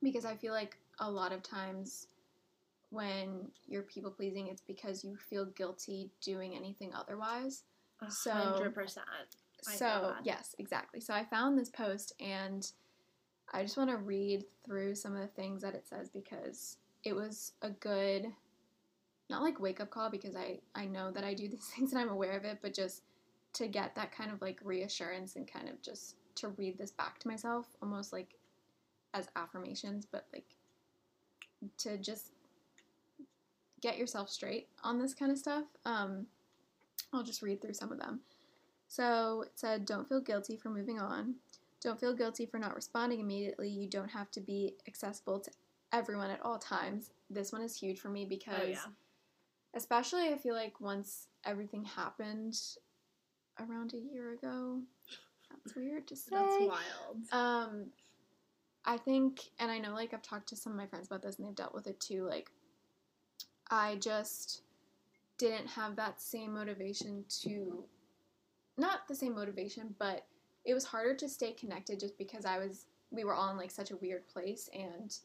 Because 0.02 0.24
I 0.24 0.34
feel 0.34 0.52
like 0.52 0.76
a 0.98 1.10
lot 1.10 1.32
of 1.32 1.42
times 1.42 2.06
when 2.90 3.48
you're 3.68 3.82
people 3.82 4.10
pleasing, 4.10 4.48
it's 4.48 4.62
because 4.62 5.04
you 5.04 5.16
feel 5.16 5.44
guilty 5.46 6.10
doing 6.20 6.54
anything 6.56 6.92
otherwise. 6.94 7.64
A 8.00 8.10
So- 8.10 8.32
hundred 8.32 8.74
percent. 8.74 9.06
I 9.68 9.72
So, 9.72 10.14
yes, 10.24 10.54
exactly. 10.58 11.00
So 11.00 11.12
I 11.12 11.24
found 11.24 11.58
this 11.58 11.68
post 11.68 12.14
and 12.18 12.70
I 13.52 13.62
just 13.62 13.76
want 13.76 13.90
to 13.90 13.96
read 13.98 14.44
through 14.64 14.94
some 14.94 15.14
of 15.14 15.20
the 15.20 15.26
things 15.28 15.60
that 15.62 15.74
it 15.74 15.86
says 15.86 16.08
because 16.08 16.78
it 17.04 17.14
was 17.14 17.52
a 17.62 17.70
good 17.70 18.32
not 19.28 19.42
like 19.42 19.60
wake 19.60 19.80
up 19.80 19.90
call 19.90 20.10
because 20.10 20.34
I 20.34 20.60
I 20.74 20.86
know 20.86 21.10
that 21.12 21.24
I 21.24 21.34
do 21.34 21.46
these 21.48 21.66
things 21.76 21.92
and 21.92 22.00
I'm 22.00 22.08
aware 22.08 22.36
of 22.36 22.44
it, 22.44 22.58
but 22.62 22.74
just 22.74 23.02
to 23.54 23.66
get 23.68 23.94
that 23.94 24.12
kind 24.12 24.30
of 24.30 24.40
like 24.40 24.60
reassurance 24.64 25.36
and 25.36 25.50
kind 25.50 25.68
of 25.68 25.80
just 25.82 26.16
to 26.36 26.48
read 26.50 26.78
this 26.78 26.90
back 26.90 27.18
to 27.18 27.28
myself 27.28 27.66
almost 27.82 28.12
like 28.12 28.34
as 29.14 29.28
affirmations, 29.36 30.06
but 30.10 30.26
like 30.32 30.56
to 31.78 31.98
just 31.98 32.32
get 33.80 33.98
yourself 33.98 34.30
straight 34.30 34.68
on 34.84 34.98
this 35.00 35.14
kind 35.14 35.32
of 35.32 35.38
stuff. 35.38 35.64
Um 35.84 36.26
I'll 37.12 37.24
just 37.24 37.42
read 37.42 37.60
through 37.60 37.74
some 37.74 37.90
of 37.90 37.98
them. 37.98 38.20
So 38.88 39.42
it 39.42 39.52
said, 39.54 39.84
don't 39.84 40.08
feel 40.08 40.20
guilty 40.20 40.56
for 40.56 40.68
moving 40.68 41.00
on. 41.00 41.34
Don't 41.80 41.98
feel 41.98 42.14
guilty 42.14 42.46
for 42.46 42.58
not 42.58 42.74
responding 42.74 43.20
immediately. 43.20 43.68
You 43.68 43.88
don't 43.88 44.10
have 44.10 44.30
to 44.32 44.40
be 44.40 44.74
accessible 44.86 45.40
to 45.40 45.50
everyone 45.92 46.30
at 46.30 46.40
all 46.42 46.58
times. 46.58 47.10
This 47.30 47.52
one 47.52 47.62
is 47.62 47.76
huge 47.76 47.98
for 48.00 48.10
me 48.10 48.26
because, 48.26 48.60
Oh 48.62 48.66
yeah. 48.68 48.84
especially, 49.74 50.28
I 50.28 50.36
feel 50.38 50.54
like 50.54 50.80
once 50.80 51.28
everything 51.44 51.84
happened 51.84 52.60
around 53.68 53.94
a 53.94 53.98
year 53.98 54.32
ago, 54.32 54.80
that's 55.50 55.76
weird 55.76 56.06
to 56.08 56.16
say. 56.16 56.30
That's 56.30 56.56
wild. 56.60 57.32
Um, 57.32 57.86
I 58.84 58.96
think, 58.96 59.50
and 59.58 59.70
I 59.70 59.78
know, 59.78 59.92
like, 59.92 60.14
I've 60.14 60.22
talked 60.22 60.48
to 60.48 60.56
some 60.56 60.72
of 60.72 60.78
my 60.78 60.86
friends 60.86 61.06
about 61.06 61.22
this 61.22 61.38
and 61.38 61.46
they've 61.46 61.54
dealt 61.54 61.74
with 61.74 61.86
it 61.86 62.00
too. 62.00 62.26
Like, 62.26 62.50
I 63.70 63.96
just 63.96 64.62
didn't 65.38 65.68
have 65.68 65.96
that 65.96 66.20
same 66.20 66.54
motivation 66.54 67.24
to, 67.42 67.84
not 68.78 69.06
the 69.08 69.14
same 69.14 69.34
motivation, 69.34 69.94
but 69.98 70.26
it 70.64 70.74
was 70.74 70.84
harder 70.84 71.14
to 71.14 71.28
stay 71.28 71.52
connected 71.52 72.00
just 72.00 72.16
because 72.18 72.44
I 72.44 72.58
was, 72.58 72.86
we 73.10 73.24
were 73.24 73.34
all 73.34 73.50
in, 73.50 73.56
like, 73.56 73.70
such 73.70 73.90
a 73.90 73.96
weird 73.96 74.26
place. 74.28 74.70
And 74.72 75.16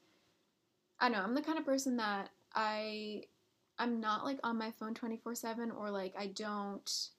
I 1.00 1.10
know, 1.10 1.20
I'm 1.20 1.36
the 1.36 1.42
kind 1.42 1.58
of 1.58 1.66
person 1.66 1.98
that 1.98 2.30
I, 2.54 3.24
I'm 3.80 4.00
not, 4.00 4.26
like, 4.26 4.40
on 4.44 4.58
my 4.58 4.72
phone 4.72 4.94
24 4.94 5.36
7 5.36 5.72
or, 5.72 5.90
like, 5.92 6.14
I 6.18 6.28
don't, 6.28 7.10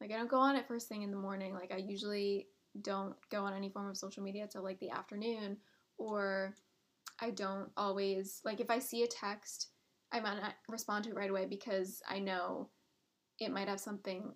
like, 0.00 0.12
I 0.12 0.16
don't 0.16 0.30
go 0.30 0.38
on 0.38 0.56
it 0.56 0.66
first 0.68 0.88
thing 0.88 1.02
in 1.02 1.10
the 1.10 1.16
morning. 1.16 1.54
Like, 1.54 1.72
I 1.72 1.78
usually 1.78 2.46
don't 2.82 3.14
go 3.30 3.44
on 3.44 3.54
any 3.54 3.68
form 3.68 3.88
of 3.88 3.96
social 3.96 4.22
media 4.22 4.46
till 4.50 4.62
like 4.62 4.78
the 4.80 4.90
afternoon 4.90 5.56
or 5.96 6.54
I 7.20 7.30
don't 7.30 7.70
always 7.76 8.40
like 8.44 8.60
if 8.60 8.70
I 8.70 8.78
see 8.78 9.02
a 9.02 9.06
text 9.06 9.68
I 10.12 10.20
might 10.20 10.40
not 10.40 10.54
respond 10.68 11.04
to 11.04 11.10
it 11.10 11.16
right 11.16 11.30
away 11.30 11.46
because 11.46 12.02
I 12.08 12.18
know 12.18 12.68
it 13.38 13.50
might 13.50 13.68
have 13.68 13.80
something 13.80 14.32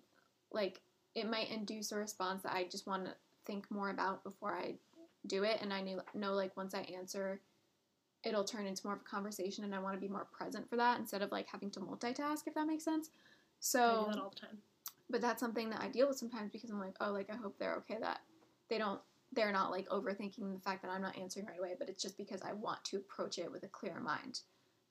like 0.51 0.81
it 1.15 1.29
might 1.29 1.51
induce 1.51 1.91
a 1.91 1.97
response 1.97 2.43
that 2.43 2.53
I 2.53 2.65
just 2.65 2.87
want 2.87 3.05
to 3.05 3.13
think 3.45 3.69
more 3.69 3.89
about 3.89 4.23
before 4.23 4.53
I 4.53 4.75
do 5.27 5.43
it 5.43 5.59
and 5.61 5.73
I 5.73 5.81
knew 5.81 6.01
know 6.13 6.33
like 6.33 6.55
once 6.57 6.73
I 6.73 6.81
answer 6.97 7.41
it'll 8.23 8.43
turn 8.43 8.65
into 8.65 8.85
more 8.85 8.95
of 8.95 9.01
a 9.01 9.03
conversation 9.03 9.63
and 9.63 9.75
I 9.75 9.79
want 9.79 9.95
to 9.95 10.01
be 10.01 10.11
more 10.11 10.27
present 10.31 10.69
for 10.69 10.77
that 10.77 10.99
instead 10.99 11.21
of 11.21 11.31
like 11.31 11.47
having 11.47 11.71
to 11.71 11.79
multitask 11.79 12.47
if 12.47 12.55
that 12.55 12.67
makes 12.67 12.83
sense. 12.83 13.09
So 13.59 13.79
I 13.79 14.05
do 14.05 14.17
that 14.17 14.23
all 14.23 14.29
the 14.29 14.39
time. 14.39 14.57
But 15.09 15.21
that's 15.21 15.39
something 15.39 15.69
that 15.69 15.81
I 15.81 15.87
deal 15.89 16.07
with 16.07 16.17
sometimes 16.17 16.51
because 16.51 16.69
I'm 16.69 16.79
like, 16.79 16.95
oh, 17.01 17.11
like 17.11 17.29
I 17.31 17.35
hope 17.35 17.57
they're 17.59 17.75
okay 17.77 17.97
that 17.99 18.21
they 18.69 18.77
don't 18.77 18.99
they're 19.35 19.51
not 19.51 19.71
like 19.71 19.89
overthinking 19.89 20.53
the 20.53 20.59
fact 20.63 20.83
that 20.83 20.91
I'm 20.91 21.01
not 21.01 21.17
answering 21.17 21.47
right 21.47 21.57
away, 21.59 21.73
but 21.77 21.89
it's 21.89 22.01
just 22.03 22.17
because 22.17 22.41
I 22.43 22.53
want 22.53 22.83
to 22.85 22.97
approach 22.97 23.39
it 23.39 23.51
with 23.51 23.63
a 23.63 23.67
clear 23.67 23.99
mind. 23.99 24.41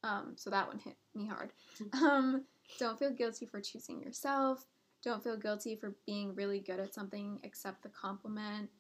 Um, 0.03 0.33
so 0.37 0.51
that 0.51 0.67
one 0.67 0.79
hit 0.79 0.97
me 1.15 1.27
hard. 1.27 1.53
Um, 1.93 2.45
don't 2.79 2.99
feel 2.99 3.11
guilty 3.11 3.47
for 3.47 3.61
choosing 3.61 4.01
yourself. 4.01 4.67
Don't 5.05 5.23
feel 5.23 5.37
guilty 5.37 5.77
for 5.77 5.95
being 6.07 6.35
really 6.35 6.59
good 6.61 6.81
at 6.81 6.95
something. 6.95 7.39
Accept 7.45 7.83
the 7.83 7.89
compliment. 7.91 8.71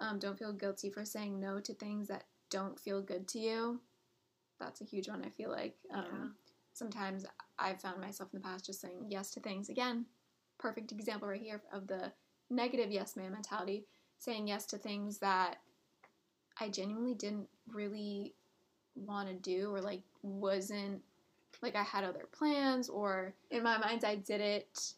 Um, 0.00 0.18
don't 0.18 0.38
feel 0.38 0.52
guilty 0.52 0.90
for 0.90 1.04
saying 1.04 1.40
no 1.40 1.60
to 1.60 1.74
things 1.74 2.06
that 2.08 2.24
don't 2.50 2.78
feel 2.78 3.00
good 3.02 3.26
to 3.28 3.38
you. 3.38 3.80
That's 4.60 4.80
a 4.80 4.84
huge 4.84 5.08
one. 5.08 5.24
I 5.24 5.30
feel 5.30 5.50
like 5.50 5.76
um, 5.92 6.04
Yeah. 6.04 6.28
sometimes 6.72 7.26
I've 7.58 7.80
found 7.80 8.00
myself 8.00 8.30
in 8.32 8.40
the 8.40 8.44
past 8.46 8.66
just 8.66 8.80
saying 8.80 9.06
yes 9.08 9.30
to 9.32 9.40
things. 9.40 9.68
Again, 9.68 10.06
perfect 10.58 10.92
example 10.92 11.28
right 11.28 11.40
here 11.40 11.62
of 11.72 11.86
the 11.86 12.12
negative 12.50 12.90
yes 12.90 13.16
man 13.16 13.32
mentality. 13.32 13.84
Saying 14.18 14.48
yes 14.48 14.66
to 14.66 14.78
things 14.78 15.18
that 15.18 15.58
I 16.60 16.68
genuinely 16.70 17.14
didn't 17.14 17.48
really 17.72 18.34
want 18.96 19.28
to 19.28 19.34
do 19.34 19.72
or 19.72 19.80
like 19.80 20.02
wasn't 20.22 21.00
like 21.62 21.76
I 21.76 21.82
had 21.84 22.02
other 22.04 22.26
plans 22.32 22.88
or 22.88 23.32
in 23.50 23.62
my 23.62 23.78
mind 23.78 24.04
I 24.04 24.16
did 24.16 24.40
it 24.40 24.92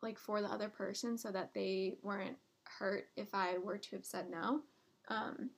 like 0.00 0.18
for 0.18 0.40
the 0.40 0.48
other 0.48 0.68
person 0.68 1.18
so 1.18 1.30
that 1.32 1.52
they 1.54 1.94
weren't 2.02 2.36
hurt 2.64 3.08
if 3.16 3.34
I 3.34 3.58
were 3.58 3.78
to 3.78 3.96
have 3.96 4.04
said 4.04 4.30
no. 4.30 4.60
Um, 5.08 5.50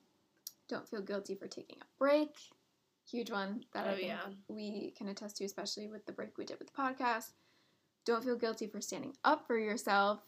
don't 0.68 0.88
feel 0.88 1.02
guilty 1.02 1.34
for 1.34 1.46
taking 1.46 1.76
a 1.80 1.84
break. 1.98 2.30
Huge 3.10 3.30
one 3.30 3.64
that 3.74 3.86
I 3.86 3.92
Oh, 3.92 3.96
think 3.96 4.06
yeah. 4.08 4.20
we 4.48 4.94
can 4.96 5.08
attest 5.08 5.36
to, 5.36 5.44
especially 5.44 5.88
with 5.88 6.06
the 6.06 6.12
break 6.12 6.38
we 6.38 6.46
did 6.46 6.58
with 6.58 6.68
the 6.68 6.74
podcast. 6.82 7.32
Don't 8.04 8.24
feel 8.24 8.36
guilty 8.36 8.66
for 8.66 8.80
standing 8.80 9.14
up 9.24 9.46
for 9.46 9.58
yourself. 9.58 10.20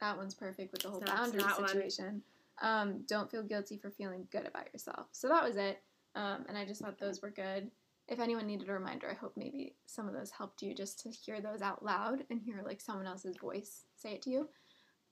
That 0.00 0.16
one's 0.16 0.34
perfect 0.34 0.72
with 0.72 0.82
the 0.82 0.90
whole 0.90 1.00
That's 1.00 1.12
boundary 1.12 1.42
situation. 1.66 2.22
Um, 2.60 3.02
don't 3.06 3.30
feel 3.30 3.42
guilty 3.42 3.76
for 3.76 3.90
feeling 3.90 4.26
good 4.30 4.46
about 4.46 4.72
yourself. 4.72 5.06
So 5.12 5.28
that 5.28 5.44
was 5.44 5.56
it. 5.56 5.82
Um, 6.14 6.44
and 6.48 6.56
I 6.56 6.64
just 6.64 6.80
thought 6.80 6.98
those 6.98 7.22
were 7.22 7.30
good. 7.30 7.70
If 8.08 8.18
anyone 8.18 8.46
needed 8.46 8.68
a 8.68 8.72
reminder, 8.72 9.08
I 9.10 9.14
hope 9.14 9.32
maybe 9.36 9.74
some 9.86 10.08
of 10.08 10.14
those 10.14 10.30
helped 10.30 10.62
you 10.62 10.74
just 10.74 11.00
to 11.00 11.10
hear 11.10 11.40
those 11.40 11.62
out 11.62 11.84
loud 11.84 12.24
and 12.30 12.40
hear 12.40 12.62
like 12.64 12.80
someone 12.80 13.06
else's 13.06 13.36
voice 13.36 13.84
say 13.96 14.12
it 14.12 14.22
to 14.22 14.30
you. 14.30 14.48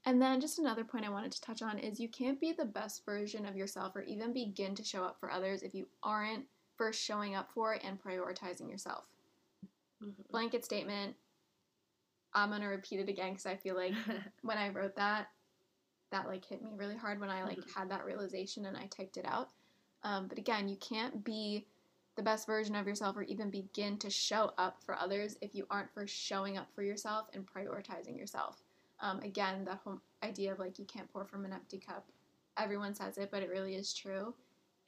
And 0.07 0.21
then 0.21 0.41
just 0.41 0.59
another 0.59 0.85
point 0.85 1.05
I 1.05 1.11
wanted 1.11 1.33
to 1.33 1.41
touch 1.41 1.63
on 1.63 1.79
is 1.79 2.01
you 2.01 2.09
can't 2.09 2.41
be 2.41 2.53
the 2.53 2.65
best 2.65 3.05
version 3.05 3.47
of 3.47 3.57
yourself 3.57 3.95
or 3.95 4.03
even 4.03 4.33
begin 4.33 4.75
to 4.75 4.85
show 4.85 5.05
up 5.05 5.19
for 5.21 5.31
others 5.31 5.63
if 5.63 5.75
you 5.75 5.87
aren't 6.03 6.47
first 6.77 7.03
showing 7.03 7.35
up 7.35 7.53
for 7.53 7.79
and 7.85 8.03
prioritizing 8.03 8.69
yourself. 8.69 9.05
Mhm. 10.03 10.29
Blanket 10.31 10.65
statement. 10.65 11.17
I'm 12.35 12.51
gonna 12.51 12.69
repeat 12.69 13.01
it 13.01 13.09
again 13.09 13.31
because 13.31 13.47
I 13.47 13.57
feel 13.57 13.75
like 13.75 13.95
when 14.43 14.59
I 14.59 14.69
wrote 14.69 14.97
that, 14.97 15.29
that 16.11 16.27
like 16.27 16.45
hit 16.45 16.63
me 16.63 16.71
really 16.77 16.97
hard 16.97 17.21
when 17.21 17.31
I 17.31 17.45
like 17.45 17.59
Mhm. 17.59 17.75
had 17.75 17.89
that 17.91 18.05
realization 18.05 18.67
and 18.67 18.77
I 18.77 18.87
typed 18.87 19.17
it 19.17 19.27
out. 19.27 19.51
Um, 20.03 20.29
but 20.29 20.39
again, 20.39 20.69
you 20.69 20.77
can't 20.77 21.23
be 21.25 21.67
the 22.17 22.23
best 22.23 22.47
version 22.47 22.75
of 22.75 22.87
yourself 22.87 23.17
or 23.17 23.23
even 23.23 23.51
begin 23.51 23.97
to 23.99 24.11
show 24.11 24.53
up 24.59 24.83
for 24.83 24.95
others 24.97 25.37
if 25.41 25.55
you 25.55 25.67
aren't 25.71 25.93
first 25.93 26.15
showing 26.15 26.57
up 26.59 26.73
for 26.75 26.83
yourself 26.83 27.29
and 27.33 27.47
prioritizing 27.47 28.17
yourself. 28.17 28.63
Um, 29.01 29.21
again, 29.21 29.65
that 29.65 29.81
whole 29.85 30.01
idea 30.23 30.53
of 30.53 30.59
like 30.59 30.79
you 30.79 30.85
can't 30.85 31.11
pour 31.13 31.25
from 31.25 31.45
an 31.45 31.53
empty 31.53 31.79
cup. 31.79 32.07
Everyone 32.57 32.95
says 32.95 33.17
it, 33.17 33.31
but 33.31 33.43
it 33.43 33.49
really 33.49 33.75
is 33.75 33.95
true. 33.95 34.35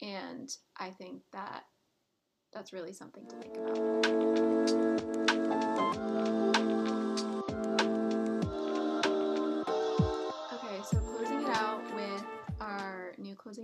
And 0.00 0.54
I 0.76 0.90
think 0.90 1.22
that 1.32 1.64
that's 2.52 2.72
really 2.72 2.92
something 2.92 3.26
to 3.28 3.36
think 3.36 3.56
about. 3.56 4.91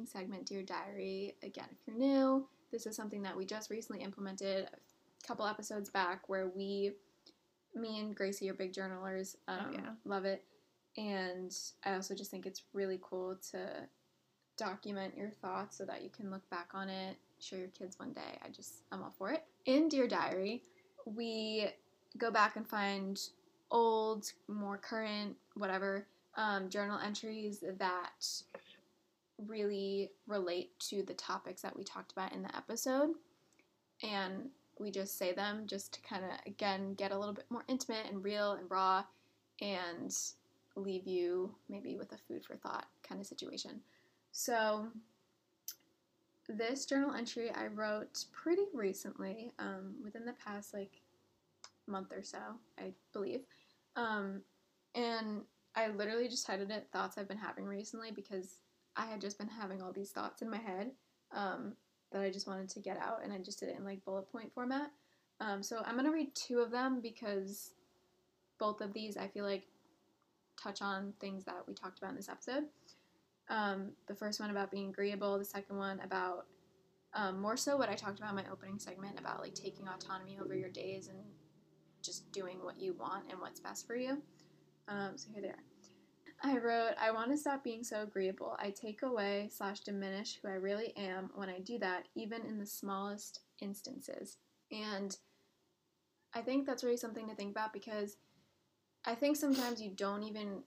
Segment, 0.09 0.47
Dear 0.47 0.63
Diary. 0.63 1.35
Again, 1.43 1.67
if 1.71 1.79
you're 1.87 1.97
new, 1.97 2.47
this 2.73 2.87
is 2.87 2.97
something 2.97 3.23
that 3.23 3.37
we 3.37 3.45
just 3.45 3.71
recently 3.71 4.03
implemented 4.03 4.67
a 4.67 5.27
couple 5.27 5.47
episodes 5.47 5.89
back 5.91 6.29
where 6.29 6.49
we, 6.49 6.93
me 7.75 8.01
and 8.01 8.15
Gracie 8.15 8.49
are 8.51 8.55
big 8.55 8.73
journalers. 8.73 9.37
Um, 9.47 9.59
Oh, 9.69 9.73
yeah. 9.73 9.91
Love 10.05 10.25
it. 10.25 10.45
And 10.97 11.55
I 11.85 11.95
also 11.95 12.15
just 12.15 12.31
think 12.31 12.45
it's 12.47 12.63
really 12.73 12.99
cool 13.03 13.37
to 13.53 13.89
document 14.57 15.17
your 15.17 15.31
thoughts 15.31 15.79
so 15.79 15.85
that 15.85 16.03
you 16.03 16.11
can 16.11 16.31
look 16.31 16.49
back 16.51 16.71
on 16.75 16.89
it, 16.89 17.17
show 17.39 17.57
your 17.57 17.69
kids 17.69 17.99
one 17.99 18.13
day. 18.13 18.39
I 18.45 18.49
just, 18.49 18.83
I'm 18.91 19.03
all 19.03 19.15
for 19.17 19.31
it. 19.31 19.45
In 19.67 19.89
Dear 19.89 20.09
Diary, 20.09 20.63
we 21.05 21.69
go 22.17 22.31
back 22.31 22.57
and 22.57 22.67
find 22.67 23.21
old, 23.71 24.33
more 24.49 24.77
current, 24.79 25.37
whatever, 25.55 26.07
um, 26.37 26.69
journal 26.69 26.99
entries 26.99 27.63
that 27.79 28.27
really 29.47 30.11
relate 30.27 30.79
to 30.81 31.03
the 31.03 31.15
topics 31.15 31.63
that 31.63 31.77
we 31.77 31.85
talked 31.85 32.13
about 32.13 32.33
in 32.33 32.43
the 32.43 32.57
episode. 32.57 33.11
And 34.03 34.51
we 34.79 34.91
just 34.91 35.19
say 35.19 35.33
them 35.33 35.65
just 35.67 35.95
to 35.95 36.01
kind 36.01 36.25
of, 36.25 36.31
again, 36.47 36.95
get 36.95 37.13
a 37.13 37.19
little 37.19 37.35
bit 37.35 37.47
more 37.51 37.65
intimate 37.69 38.07
and 38.09 38.23
real 38.23 38.53
and 38.53 38.71
raw 38.71 39.05
and 39.61 40.17
leave 40.77 41.07
you 41.07 41.55
maybe 41.69 41.97
with 41.97 42.13
a 42.13 42.19
food 42.29 42.45
for 42.45 42.57
thought 42.57 42.87
kind 43.07 43.21
of 43.21 43.27
situation. 43.27 43.81
So, 44.33 44.87
this 46.49 46.87
journal 46.87 47.13
entry 47.13 47.51
I 47.51 47.67
wrote 47.67 48.25
pretty 48.33 48.67
recently, 48.73 49.53
um, 49.59 49.95
within 50.03 50.25
the 50.25 50.35
past 50.45 50.73
like 50.73 51.03
month 51.87 52.13
or 52.13 52.23
so, 52.23 52.39
I 52.79 52.93
believe. 53.13 53.41
Um, 53.97 54.43
and 54.95 55.43
I 55.75 55.89
literally 55.89 56.29
just 56.29 56.47
titled 56.47 56.71
it 56.71 56.89
Thoughts 56.93 57.19
I've 57.19 57.29
Been 57.29 57.39
Having 57.39 57.65
Recently 57.65 58.11
because 58.11 58.61
I 58.99 59.07
had 59.07 59.21
just 59.21 59.39
been 59.39 59.49
having 59.49 59.81
all 59.81 59.93
these 59.93 60.11
thoughts 60.11 60.43
in 60.43 60.51
my 60.51 60.59
head 60.59 60.91
um, 61.33 61.75
that 62.13 62.21
I 62.21 62.31
just 62.31 62.47
wanted 62.47 62.69
to 62.71 62.81
get 62.81 62.99
out, 62.99 63.21
and 63.23 63.33
I 63.33 63.39
just 63.39 63.61
did 63.61 63.69
it 63.69 63.77
in 63.79 63.85
like 63.85 64.05
bullet 64.05 64.31
point 64.31 64.53
format. 64.53 64.91
Um, 65.41 65.63
so 65.63 65.83
I'm 65.87 65.97
gonna 65.97 66.13
read 66.13 66.35
two 66.35 66.59
of 66.59 66.71
them 66.71 67.01
because 67.01 67.71
both 68.59 68.81
of 68.81 68.93
these 68.93 69.17
I 69.17 69.29
feel 69.29 69.45
like 69.45 69.65
touch 70.61 70.83
on 70.83 71.15
things 71.21 71.45
that 71.45 71.63
we 71.67 71.75
talked 71.75 71.99
about 71.99 72.11
in 72.11 72.17
this 72.17 72.29
episode. 72.29 72.65
Um, 73.49 73.93
the 74.09 74.15
first 74.15 74.41
one 74.41 74.51
about 74.51 74.71
being 74.71 74.91
agreeable, 74.91 75.39
the 75.39 75.45
second 75.45 75.79
one 75.79 76.01
about 76.01 76.47
um, 77.15 77.41
more 77.41 77.57
so 77.57 77.77
what 77.77 77.89
I 77.89 77.95
talked 77.95 78.19
about 78.19 78.31
in 78.31 78.37
my 78.37 78.45
opening 78.53 78.79
segment 78.79 79.19
about 79.19 79.41
like 79.41 79.55
taking 79.55 79.89
autonomy 79.89 80.39
over 80.43 80.55
your 80.55 80.69
days 80.69 81.09
and 81.09 81.19
just 82.03 82.31
doing 82.33 82.59
what 82.63 82.81
you 82.81 82.95
want 82.95 83.25
and 83.31 83.41
what's 83.41 83.61
best 83.61 83.87
for 83.87 83.97
you. 83.97 84.21
Um, 84.89 85.13
so 85.17 85.29
here 85.33 85.43
they 85.43 85.49
are. 85.49 85.68
I 86.43 86.57
wrote, 86.59 86.93
I 87.01 87.11
want 87.11 87.31
to 87.31 87.37
stop 87.37 87.65
being 87.65 87.83
so 87.83 88.03
agreeable. 88.03 88.57
I 88.61 88.71
take 88.71 89.03
away 89.03 89.49
slash 89.53 89.81
diminish 89.81 90.39
who 90.41 90.49
I 90.49 90.53
really 90.53 90.97
am 90.97 91.31
when 91.35 91.49
I 91.49 91.59
do 91.59 91.79
that, 91.81 92.07
even 92.15 92.45
in 92.47 92.59
the 92.59 92.67
smallest 92.67 93.41
instances. 93.61 94.37
And 94.71 95.17
I 96.35 96.43
think 96.43 96.67
that's 96.67 96.85
really 96.85 96.97
something 96.97 97.29
to 97.29 97.35
think 97.35 97.51
about 97.51 97.73
because 97.73 98.17
I 99.05 99.15
think 99.15 99.37
sometimes 99.37 99.83
you 99.83 99.91
don't 99.91 100.23
even 100.23 100.63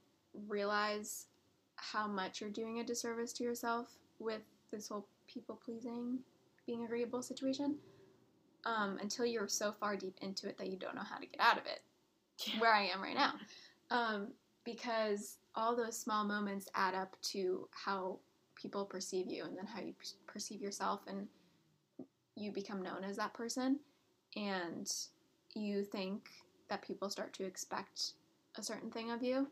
realize 0.48 1.28
how 1.76 2.08
much 2.08 2.42
you're 2.42 2.50
doing 2.50 2.80
a 2.80 2.84
disservice 2.84 3.32
to 3.34 3.44
yourself 3.44 3.88
with 4.20 4.42
this 4.72 4.90
whole 4.90 5.08
people 5.28 5.60
pleasing, 5.64 6.20
being 6.66 6.84
agreeable 6.84 7.22
situation 7.22 7.78
um, 8.66 8.98
until 9.02 9.26
you're 9.26 9.48
so 9.48 9.72
far 9.72 9.96
deep 9.96 10.18
into 10.22 10.48
it 10.48 10.58
that 10.58 10.68
you 10.68 10.78
don't 10.78 10.96
know 10.96 11.02
how 11.02 11.18
to 11.18 11.26
get 11.26 11.40
out 11.40 11.58
of 11.58 11.66
it. 11.66 11.80
Where 12.60 12.74
I 12.74 12.88
am 12.88 13.02
right 13.02 13.16
now. 13.16 13.34
Um, 13.90 14.30
because 14.64 15.38
all 15.56 15.76
those 15.76 15.98
small 15.98 16.24
moments 16.24 16.70
add 16.76 16.96
up 16.96 17.16
to 17.22 17.68
how 17.72 18.20
people 18.56 18.86
perceive 18.86 19.28
you 19.28 19.44
and 19.44 19.58
then 19.58 19.66
how 19.66 19.82
you 19.82 19.94
perceive 20.28 20.62
yourself, 20.62 21.02
and 21.08 21.28
you 22.36 22.52
become 22.52 22.82
known 22.82 23.04
as 23.04 23.18
that 23.18 23.34
person. 23.34 23.80
And 24.36 24.90
you 25.56 25.84
think 25.84 26.30
that 26.70 26.82
people 26.82 27.10
start 27.10 27.34
to 27.34 27.44
expect 27.44 28.14
a 28.58 28.64
certain 28.64 28.90
thing 28.90 29.12
of 29.12 29.22
you. 29.22 29.48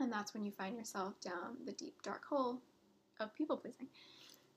And 0.00 0.12
that's 0.12 0.34
when 0.34 0.44
you 0.44 0.50
find 0.50 0.76
yourself 0.76 1.18
down 1.20 1.56
the 1.64 1.72
deep, 1.72 2.02
dark 2.02 2.24
hole 2.28 2.60
of 3.18 3.34
people 3.34 3.56
pleasing. 3.56 3.88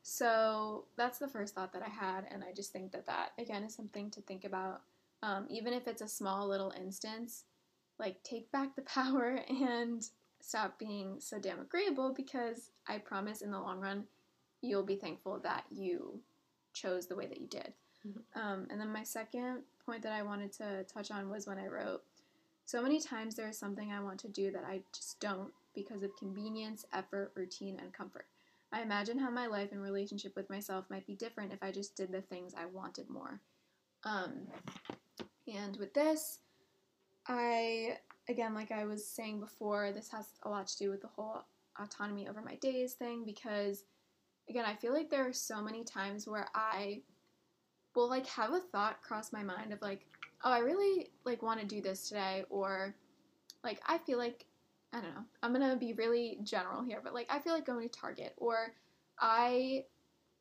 So 0.01 0.85
that's 0.97 1.19
the 1.19 1.27
first 1.27 1.55
thought 1.55 1.71
that 1.73 1.83
I 1.83 1.89
had, 1.89 2.25
and 2.31 2.43
I 2.43 2.53
just 2.53 2.71
think 2.71 2.91
that 2.91 3.05
that 3.05 3.31
again 3.37 3.63
is 3.63 3.75
something 3.75 4.09
to 4.11 4.21
think 4.21 4.43
about. 4.43 4.81
Um, 5.21 5.45
even 5.49 5.73
if 5.73 5.87
it's 5.87 6.01
a 6.01 6.07
small 6.07 6.47
little 6.47 6.73
instance, 6.79 7.43
like 7.99 8.21
take 8.23 8.51
back 8.51 8.75
the 8.75 8.81
power 8.83 9.39
and 9.49 10.09
stop 10.41 10.79
being 10.79 11.19
so 11.19 11.37
damn 11.37 11.59
agreeable 11.59 12.13
because 12.13 12.71
I 12.87 12.97
promise 12.97 13.41
in 13.41 13.51
the 13.51 13.59
long 13.59 13.79
run 13.79 14.05
you'll 14.61 14.83
be 14.83 14.95
thankful 14.95 15.39
that 15.39 15.65
you 15.69 16.19
chose 16.73 17.07
the 17.07 17.15
way 17.15 17.27
that 17.27 17.39
you 17.39 17.47
did. 17.47 17.73
Mhm. 18.05 18.21
Um, 18.35 18.67
and 18.69 18.79
then 18.79 18.91
my 18.91 19.03
second 19.03 19.63
point 19.85 20.03
that 20.03 20.13
I 20.13 20.21
wanted 20.21 20.51
to 20.53 20.83
touch 20.85 21.11
on 21.11 21.29
was 21.29 21.47
when 21.47 21.57
I 21.57 21.67
wrote, 21.67 22.03
so 22.65 22.81
many 22.81 22.99
times 22.99 23.35
there 23.35 23.49
is 23.49 23.57
something 23.57 23.91
I 23.91 24.01
want 24.01 24.19
to 24.21 24.27
do 24.27 24.51
that 24.51 24.63
I 24.63 24.83
just 24.93 25.19
don't 25.19 25.51
because 25.73 26.03
of 26.03 26.15
convenience, 26.17 26.85
effort, 26.93 27.31
routine, 27.35 27.79
and 27.79 27.93
comfort. 27.93 28.27
I 28.71 28.81
imagine 28.81 29.17
how 29.17 29.31
my 29.31 29.47
life 29.47 29.71
and 29.71 29.81
relationship 29.81 30.35
with 30.35 30.49
myself 30.49 30.85
might 30.89 31.07
be 31.07 31.15
different 31.15 31.51
if 31.51 31.63
I 31.63 31.71
just 31.71 31.95
did 31.95 32.11
the 32.11 32.21
things 32.21 32.53
I 32.53 32.65
wanted 32.67 33.09
more. 33.09 33.39
Um, 34.03 34.47
and 35.47 35.75
with 35.77 35.93
this, 35.93 36.39
I, 37.29 37.97
again, 38.27 38.53
like 38.53 38.71
I 38.71 38.85
was 38.85 39.05
saying 39.05 39.39
before, 39.39 39.91
this 39.91 40.09
has 40.09 40.33
a 40.43 40.49
lot 40.49 40.67
to 40.67 40.77
do 40.77 40.89
with 40.89 41.01
the 41.01 41.07
whole 41.07 41.43
autonomy 41.79 42.27
over 42.27 42.41
my 42.41 42.55
days 42.55 42.93
thing 42.93 43.23
because, 43.25 43.83
again, 44.49 44.65
I 44.65 44.75
feel 44.75 44.93
like 44.93 45.09
there 45.09 45.27
are 45.27 45.33
so 45.33 45.61
many 45.61 45.83
times 45.83 46.27
where 46.27 46.47
I 46.55 47.01
will 47.95 48.09
like 48.09 48.27
have 48.27 48.53
a 48.53 48.59
thought 48.59 49.01
cross 49.01 49.31
my 49.31 49.43
mind 49.43 49.71
of 49.71 49.81
like, 49.81 50.05
oh, 50.43 50.51
I 50.51 50.59
really 50.59 51.09
like 51.25 51.41
want 51.41 51.59
to 51.59 51.65
do 51.65 51.81
this 51.81 52.07
today, 52.07 52.43
or 52.49 52.95
like 53.63 53.79
I 53.87 53.99
feel 53.99 54.17
like 54.17 54.45
I 54.91 55.01
don't 55.01 55.13
know. 55.13 55.23
I'm 55.43 55.53
gonna 55.53 55.75
be 55.75 55.93
really 55.93 56.39
general 56.43 56.83
here, 56.83 57.01
but 57.03 57.13
like 57.13 57.27
I 57.29 57.39
feel 57.39 57.53
like 57.53 57.65
going 57.65 57.87
to 57.87 57.99
Target, 57.99 58.33
or 58.37 58.73
I 59.19 59.85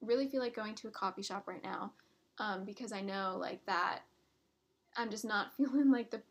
really 0.01 0.29
feel 0.29 0.41
like 0.41 0.55
going 0.55 0.75
to 0.77 0.89
a 0.89 0.93
coffee 0.93 1.23
shop 1.23 1.49
right 1.49 1.63
now 1.63 1.93
um, 2.39 2.65
because 2.65 2.93
I 2.93 3.01
know 3.01 3.37
like 3.41 3.65
that 3.67 4.01
I'm 4.97 5.11
just 5.11 5.25
not 5.25 5.53
feeling 5.57 5.91
like 5.91 6.11
the 6.11 6.23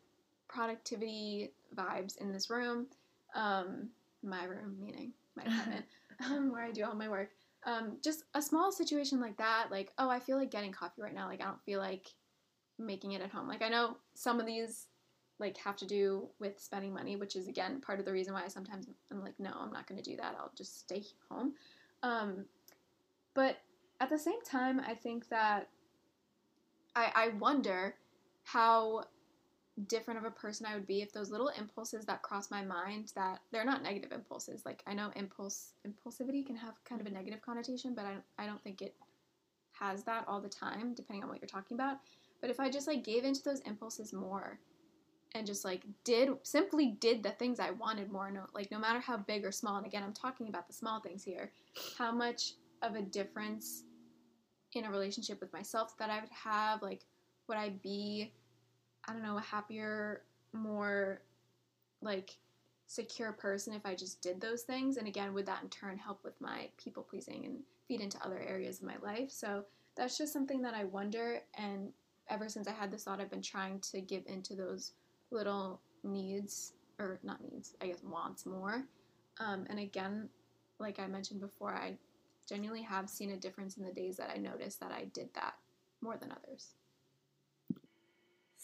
productivity 0.47 1.51
vibes 1.75 2.17
in 2.17 2.31
this 2.31 2.49
room, 2.49 2.87
um, 3.35 3.89
my 4.23 4.43
room 4.45 4.75
meaning 4.79 5.11
my 5.35 5.43
apartment 5.43 5.85
um, 6.25 6.51
where 6.51 6.63
I 6.63 6.71
do 6.71 6.83
all 6.83 6.95
my 6.95 7.09
work. 7.09 7.29
Um, 7.65 7.97
just 8.03 8.23
a 8.33 8.41
small 8.41 8.71
situation 8.71 9.19
like 9.19 9.37
that, 9.37 9.67
like 9.71 9.91
oh 9.97 10.09
I 10.09 10.19
feel 10.19 10.37
like 10.37 10.51
getting 10.51 10.71
coffee 10.71 11.01
right 11.01 11.13
now, 11.13 11.27
like 11.27 11.41
I 11.41 11.45
don't 11.45 11.63
feel 11.63 11.79
like 11.79 12.07
making 12.79 13.13
it 13.13 13.21
at 13.21 13.31
home. 13.31 13.47
Like 13.47 13.61
I 13.61 13.69
know 13.69 13.97
some 14.13 14.39
of 14.39 14.45
these 14.45 14.87
like 15.39 15.57
have 15.57 15.75
to 15.77 15.85
do 15.85 16.27
with 16.39 16.59
spending 16.59 16.93
money, 16.93 17.15
which 17.15 17.35
is 17.35 17.47
again 17.47 17.81
part 17.81 17.99
of 17.99 18.05
the 18.05 18.11
reason 18.11 18.33
why 18.33 18.43
I 18.43 18.47
sometimes 18.47 18.87
I'm 19.11 19.21
like, 19.21 19.39
no, 19.39 19.51
I'm 19.59 19.71
not 19.71 19.87
going 19.87 20.01
to 20.01 20.09
do 20.09 20.17
that. 20.17 20.35
I'll 20.39 20.51
just 20.57 20.79
stay 20.79 21.03
home. 21.29 21.53
Um, 22.03 22.45
but 23.33 23.57
at 23.99 24.09
the 24.09 24.17
same 24.17 24.41
time, 24.43 24.81
I 24.87 24.93
think 24.93 25.29
that 25.29 25.69
I, 26.95 27.11
I 27.15 27.27
wonder 27.39 27.95
how 28.43 29.03
different 29.85 30.17
of 30.17 30.25
a 30.25 30.31
person 30.31 30.65
I 30.65 30.73
would 30.73 30.87
be 30.87 31.01
if 31.01 31.13
those 31.13 31.29
little 31.29 31.49
impulses 31.49 32.05
that 32.05 32.23
cross 32.23 32.49
my 32.49 32.63
mind 32.63 33.11
that 33.15 33.41
they're 33.51 33.65
not 33.65 33.83
negative 33.83 34.11
impulses. 34.11 34.65
Like 34.65 34.81
I 34.87 34.93
know 34.93 35.11
impulse 35.15 35.73
impulsivity 35.87 36.45
can 36.45 36.55
have 36.55 36.83
kind 36.83 36.99
of 36.99 37.07
a 37.07 37.09
mm-hmm. 37.09 37.19
negative 37.19 37.41
connotation, 37.41 37.93
but 37.93 38.05
I, 38.05 38.15
I 38.43 38.45
don't 38.47 38.61
think 38.63 38.81
it 38.81 38.95
has 39.79 40.03
that 40.03 40.25
all 40.27 40.41
the 40.41 40.49
time, 40.49 40.93
depending 40.93 41.23
on 41.23 41.29
what 41.29 41.39
you're 41.39 41.47
talking 41.47 41.75
about. 41.75 41.97
But 42.41 42.49
if 42.49 42.59
I 42.59 42.69
just 42.69 42.87
like 42.87 43.03
gave 43.03 43.23
into 43.23 43.43
those 43.43 43.59
impulses 43.61 44.13
more 44.13 44.59
and 45.35 45.45
just 45.45 45.63
like 45.63 45.83
did 46.03 46.29
simply 46.43 46.97
did 46.99 47.21
the 47.21 47.31
things 47.31 47.59
I 47.59 47.71
wanted 47.71 48.11
more, 48.11 48.31
no 48.31 48.45
like 48.53 48.71
no 48.71 48.79
matter 48.79 48.99
how 48.99 49.17
big 49.17 49.45
or 49.45 49.51
small, 49.51 49.77
and 49.77 49.85
again 49.85 50.03
I'm 50.03 50.13
talking 50.13 50.47
about 50.47 50.67
the 50.67 50.73
small 50.73 50.99
things 50.99 51.23
here, 51.23 51.51
how 51.97 52.11
much 52.11 52.53
of 52.81 52.95
a 52.95 53.01
difference 53.01 53.83
in 54.73 54.85
a 54.85 54.91
relationship 54.91 55.39
with 55.39 55.53
myself 55.53 55.97
that 55.97 56.09
I 56.09 56.19
would 56.19 56.29
have, 56.29 56.81
like 56.81 57.01
would 57.47 57.57
I 57.57 57.69
be 57.69 58.31
I 59.07 59.13
don't 59.13 59.23
know, 59.23 59.37
a 59.37 59.41
happier, 59.41 60.23
more 60.53 61.21
like 62.01 62.37
secure 62.87 63.33
person 63.33 63.73
if 63.73 63.85
I 63.85 63.95
just 63.95 64.21
did 64.21 64.41
those 64.41 64.63
things? 64.63 64.97
And 64.97 65.07
again, 65.07 65.33
would 65.33 65.45
that 65.45 65.63
in 65.63 65.69
turn 65.69 65.97
help 65.97 66.23
with 66.23 66.39
my 66.39 66.69
people 66.81 67.03
pleasing 67.03 67.45
and 67.45 67.59
feed 67.87 68.01
into 68.01 68.23
other 68.23 68.39
areas 68.39 68.79
of 68.79 68.87
my 68.87 68.97
life? 69.01 69.29
So 69.31 69.65
that's 69.95 70.17
just 70.17 70.33
something 70.33 70.61
that 70.61 70.73
I 70.73 70.85
wonder. 70.85 71.41
And 71.55 71.91
ever 72.29 72.49
since 72.49 72.67
I 72.67 72.71
had 72.71 72.91
this 72.91 73.03
thought, 73.03 73.19
I've 73.19 73.29
been 73.29 73.41
trying 73.41 73.79
to 73.91 74.01
give 74.01 74.23
into 74.25 74.55
those 74.55 74.93
little 75.31 75.81
needs, 76.03 76.73
or 76.99 77.19
not 77.23 77.41
needs, 77.51 77.75
I 77.81 77.87
guess 77.87 78.03
wants 78.03 78.45
more. 78.45 78.83
Um, 79.39 79.65
and 79.69 79.79
again, 79.79 80.29
like 80.79 80.99
I 80.99 81.07
mentioned 81.07 81.41
before, 81.41 81.73
I 81.73 81.97
genuinely 82.47 82.83
have 82.83 83.09
seen 83.09 83.31
a 83.31 83.37
difference 83.37 83.77
in 83.77 83.83
the 83.83 83.91
days 83.91 84.17
that 84.17 84.31
I 84.33 84.37
noticed 84.37 84.79
that 84.79 84.91
I 84.91 85.05
did 85.13 85.29
that 85.35 85.55
more 86.01 86.17
than 86.17 86.31
others. 86.31 86.69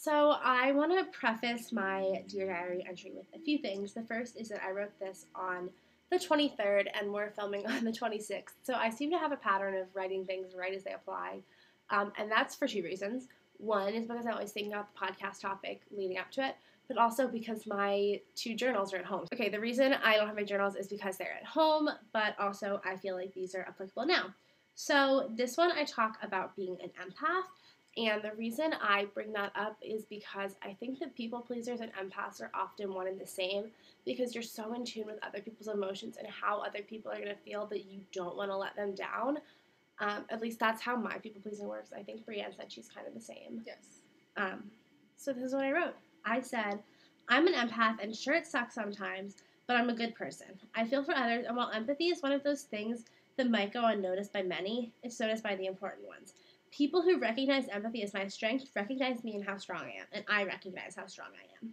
So, 0.04 0.34
I 0.44 0.72
want 0.72 0.92
to 0.92 1.18
preface 1.18 1.72
my 1.72 2.22
Dear 2.28 2.48
Diary 2.48 2.84
entry 2.86 3.12
with 3.14 3.24
a 3.34 3.42
few 3.42 3.56
things. 3.56 3.94
The 3.94 4.02
first 4.02 4.38
is 4.38 4.50
that 4.50 4.60
I 4.62 4.70
wrote 4.70 4.92
this 5.00 5.24
on 5.34 5.70
the 6.10 6.18
23rd 6.18 6.88
and 6.92 7.10
we're 7.10 7.30
filming 7.30 7.66
on 7.70 7.84
the 7.84 7.90
26th. 7.90 8.52
So, 8.62 8.74
I 8.74 8.90
seem 8.90 9.10
to 9.12 9.18
have 9.18 9.32
a 9.32 9.36
pattern 9.36 9.74
of 9.76 9.86
writing 9.94 10.26
things 10.26 10.54
right 10.54 10.74
as 10.74 10.84
they 10.84 10.92
apply. 10.92 11.38
Um, 11.88 12.12
and 12.18 12.30
that's 12.30 12.54
for 12.54 12.68
two 12.68 12.82
reasons. 12.82 13.28
One 13.56 13.94
is 13.94 14.04
because 14.04 14.26
I 14.26 14.32
always 14.32 14.52
think 14.52 14.68
about 14.68 14.88
the 14.92 15.06
podcast 15.06 15.40
topic 15.40 15.80
leading 15.90 16.18
up 16.18 16.30
to 16.32 16.48
it, 16.48 16.56
but 16.86 16.98
also 16.98 17.26
because 17.26 17.66
my 17.66 18.20
two 18.34 18.54
journals 18.54 18.92
are 18.92 18.98
at 18.98 19.06
home. 19.06 19.24
Okay, 19.32 19.48
the 19.48 19.58
reason 19.58 19.94
I 20.04 20.18
don't 20.18 20.26
have 20.26 20.36
my 20.36 20.44
journals 20.44 20.76
is 20.76 20.86
because 20.86 21.16
they're 21.16 21.38
at 21.40 21.46
home, 21.46 21.88
but 22.12 22.38
also 22.38 22.78
I 22.84 22.96
feel 22.98 23.14
like 23.14 23.32
these 23.32 23.54
are 23.54 23.62
applicable 23.62 24.04
now. 24.04 24.34
So, 24.74 25.30
this 25.34 25.56
one 25.56 25.72
I 25.72 25.84
talk 25.84 26.18
about 26.20 26.54
being 26.56 26.76
an 26.82 26.90
empath 27.00 27.44
and 27.96 28.22
the 28.22 28.32
reason 28.36 28.74
I 28.82 29.06
bring 29.14 29.32
that 29.34 29.52
up 29.54 29.76
is 29.80 30.04
because 30.04 30.56
I 30.62 30.72
think 30.80 30.98
that 30.98 31.14
people 31.14 31.40
pleasers 31.40 31.80
and 31.80 31.92
empaths 31.92 32.42
are 32.42 32.50
often 32.52 32.92
one 32.92 33.06
and 33.06 33.20
the 33.20 33.26
same 33.26 33.66
because 34.04 34.34
you're 34.34 34.42
so 34.42 34.74
in 34.74 34.84
tune 34.84 35.06
with 35.06 35.18
other 35.22 35.40
people's 35.40 35.68
emotions 35.68 36.16
and 36.16 36.26
how 36.26 36.58
other 36.58 36.82
people 36.82 37.12
are 37.12 37.16
going 37.16 37.28
to 37.28 37.36
feel 37.36 37.66
that 37.66 37.84
you 37.84 38.00
don't 38.12 38.36
want 38.36 38.50
to 38.50 38.56
let 38.56 38.74
them 38.74 38.94
down. 38.94 39.38
Um, 40.00 40.24
at 40.28 40.40
least 40.40 40.58
that's 40.58 40.82
how 40.82 40.96
my 40.96 41.18
people 41.18 41.40
pleasing 41.40 41.68
works. 41.68 41.90
I 41.96 42.02
think 42.02 42.26
Brienne 42.26 42.52
said 42.56 42.72
she's 42.72 42.88
kind 42.88 43.06
of 43.06 43.14
the 43.14 43.20
same. 43.20 43.62
Yes. 43.64 44.00
Um, 44.36 44.64
so 45.16 45.32
this 45.32 45.44
is 45.44 45.54
what 45.54 45.64
I 45.64 45.70
wrote. 45.70 45.94
I 46.24 46.40
said, 46.40 46.80
I'm 47.28 47.46
an 47.46 47.54
empath 47.54 48.02
and 48.02 48.14
sure 48.14 48.34
it 48.34 48.46
sucks 48.46 48.74
sometimes, 48.74 49.36
but 49.68 49.76
I'm 49.76 49.88
a 49.88 49.94
good 49.94 50.16
person. 50.16 50.48
I 50.74 50.84
feel 50.84 51.04
for 51.04 51.14
others, 51.14 51.44
and 51.46 51.56
while 51.56 51.70
empathy 51.70 52.08
is 52.08 52.22
one 52.22 52.32
of 52.32 52.42
those 52.42 52.62
things 52.62 53.04
that 53.36 53.50
might 53.50 53.72
go 53.72 53.86
unnoticed 53.86 54.32
by 54.32 54.42
many, 54.42 54.92
it's 55.02 55.20
noticed 55.20 55.44
by 55.44 55.54
the 55.54 55.66
important 55.66 56.06
ones. 56.06 56.34
People 56.76 57.02
who 57.02 57.20
recognize 57.20 57.68
empathy 57.68 58.02
as 58.02 58.12
my 58.12 58.26
strength 58.26 58.66
recognize 58.74 59.22
me 59.22 59.36
and 59.36 59.44
how 59.44 59.56
strong 59.56 59.82
I 59.82 60.00
am, 60.00 60.06
and 60.12 60.24
I 60.28 60.42
recognize 60.44 60.96
how 60.96 61.06
strong 61.06 61.28
I 61.32 61.46
am. 61.62 61.72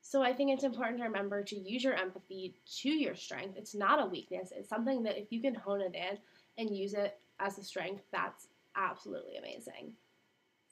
So 0.00 0.22
I 0.22 0.32
think 0.32 0.50
it's 0.50 0.64
important 0.64 0.98
to 0.98 1.04
remember 1.04 1.44
to 1.44 1.56
use 1.56 1.84
your 1.84 1.94
empathy 1.94 2.54
to 2.80 2.88
your 2.88 3.14
strength. 3.14 3.56
It's 3.56 3.74
not 3.74 4.02
a 4.02 4.06
weakness. 4.06 4.52
It's 4.54 4.68
something 4.68 5.04
that 5.04 5.18
if 5.18 5.30
you 5.30 5.40
can 5.40 5.54
hone 5.54 5.80
it 5.80 5.94
in 5.94 6.18
and 6.58 6.76
use 6.76 6.94
it 6.94 7.16
as 7.38 7.58
a 7.58 7.62
strength, 7.62 8.02
that's 8.10 8.48
absolutely 8.74 9.36
amazing. 9.36 9.92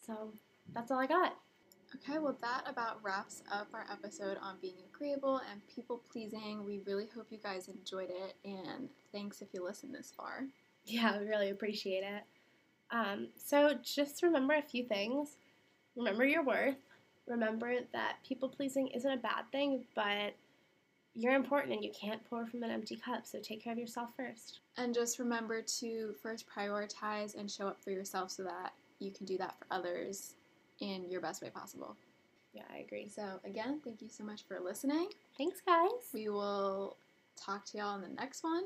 So 0.05 0.33
that's 0.75 0.91
all 0.91 0.99
I 0.99 1.07
got. 1.07 1.37
Okay, 1.95 2.19
well, 2.19 2.37
that 2.41 2.65
about 2.67 3.03
wraps 3.03 3.43
up 3.51 3.69
our 3.73 3.87
episode 3.93 4.39
on 4.43 4.57
being 4.61 4.75
agreeable 4.93 5.41
and 5.51 5.61
people 5.75 6.03
pleasing. 6.11 6.65
We 6.65 6.81
really 6.85 7.09
hope 7.15 7.29
you 7.31 7.39
guys 7.39 7.69
enjoyed 7.69 8.11
it, 8.11 8.35
and 8.45 8.89
thanks 9.13 9.41
if 9.41 9.49
you 9.53 9.65
listened 9.65 9.95
this 9.95 10.13
far. 10.17 10.45
Yeah, 10.85 11.19
we 11.19 11.27
really 11.27 11.51
appreciate 11.51 12.03
it. 12.03 12.25
Um, 12.93 13.29
so 13.37 13.75
just 13.83 14.23
remember 14.23 14.55
a 14.55 14.63
few 14.63 14.85
things. 14.85 15.37
Remember 15.97 16.25
your 16.25 16.45
worth. 16.45 16.77
Remember 17.27 17.75
that 17.93 18.17
people 18.27 18.49
pleasing 18.49 18.89
isn't 18.89 19.11
a 19.11 19.17
bad 19.17 19.45
thing, 19.53 19.85
but 19.95 20.35
you're 21.15 21.35
important 21.35 21.75
and 21.75 21.85
you 21.85 21.91
can't 21.93 22.25
pour 22.29 22.47
from 22.47 22.63
an 22.63 22.71
empty 22.71 22.97
cup, 22.97 23.27
so 23.27 23.39
take 23.41 23.63
care 23.63 23.73
of 23.73 23.79
yourself 23.79 24.11
first. 24.17 24.61
And 24.77 24.95
just 24.95 25.19
remember 25.19 25.63
to 25.63 26.15
first 26.23 26.47
prioritize 26.49 27.35
and 27.39 27.51
show 27.51 27.67
up 27.67 27.81
for 27.83 27.91
yourself 27.91 28.31
so 28.31 28.45
that 28.45 28.73
you 29.01 29.11
can 29.11 29.27
do 29.27 29.37
that 29.39 29.57
for 29.59 29.67
others 29.71 30.35
in 30.81 31.11
your 31.11 31.21
best 31.21 31.43
way 31.43 31.51
possible. 31.51 31.97
Yeah, 32.53 32.63
I 32.73 32.79
agree. 32.79 33.09
So, 33.09 33.39
again, 33.45 33.81
thank 33.85 34.03
you 34.03 34.09
so 34.09 34.25
much 34.25 34.45
for 34.47 34.59
listening. 34.61 35.09
Thanks, 35.39 35.61
guys. 35.65 35.91
We 36.13 36.29
will 36.29 36.97
talk 37.37 37.65
to 37.67 37.79
y'all 37.79 37.95
in 37.97 38.03
the 38.03 38.09
next 38.09 38.43
one. 38.43 38.65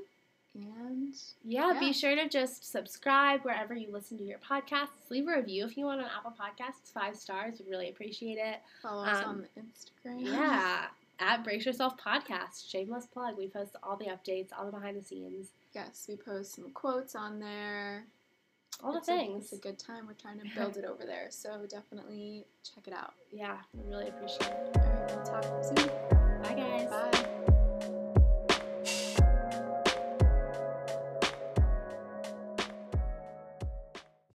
And 0.55 1.15
yeah, 1.45 1.73
yeah, 1.73 1.81
be 1.81 1.93
sure 1.93 2.15
to 2.15 2.29
just 2.29 2.71
subscribe 2.71 3.41
wherever 3.43 3.75
you 3.75 3.91
listen 3.91 4.17
to 4.19 4.25
your 4.25 4.39
podcasts. 4.39 5.11
Leave 5.11 5.27
a 5.29 5.37
review 5.37 5.65
if 5.67 5.77
you 5.77 5.85
want 5.85 6.01
on 6.01 6.07
Apple 6.17 6.33
Podcasts. 6.33 6.93
Five 6.93 7.17
stars. 7.17 7.59
We'd 7.59 7.71
really 7.71 7.89
appreciate 7.89 8.39
it. 8.39 8.61
Follow 8.83 9.05
us 9.05 9.25
um, 9.25 9.47
on 9.57 9.63
Instagram. 9.65 10.23
Yeah. 10.23 10.87
At 11.21 11.45
Brace 11.45 11.65
Yourself 11.65 11.95
Podcast. 11.97 12.69
Shameless 12.69 13.07
plug. 13.07 13.39
We 13.39 13.47
post 13.47 13.77
all 13.83 13.97
the 13.97 14.07
updates, 14.07 14.49
all 14.57 14.67
the 14.67 14.73
behind 14.73 15.01
the 15.01 15.05
scenes. 15.05 15.49
Yes, 15.73 16.07
we 16.09 16.17
post 16.17 16.57
some 16.57 16.71
quotes 16.71 17.15
on 17.15 17.39
there. 17.39 18.05
All 18.83 18.93
the 18.93 18.99
it's 18.99 19.07
things. 19.07 19.35
A, 19.35 19.37
it's 19.37 19.53
a 19.53 19.57
good 19.57 19.79
time. 19.79 20.07
We're 20.07 20.15
trying 20.15 20.41
to 20.41 20.47
build 20.57 20.77
it 20.77 20.85
over 20.85 21.05
there. 21.05 21.27
So 21.31 21.67
definitely 21.69 22.45
check 22.65 22.89
it 22.89 22.95
out. 22.95 23.15
Yeah, 23.33 23.59
we 23.73 23.89
really 23.89 24.09
appreciate 24.09 24.51
it. 24.51 24.77
All 24.77 24.83
right, 24.83 25.13
we'll 25.15 25.25
talk 25.25 25.45
soon. 25.65 27.24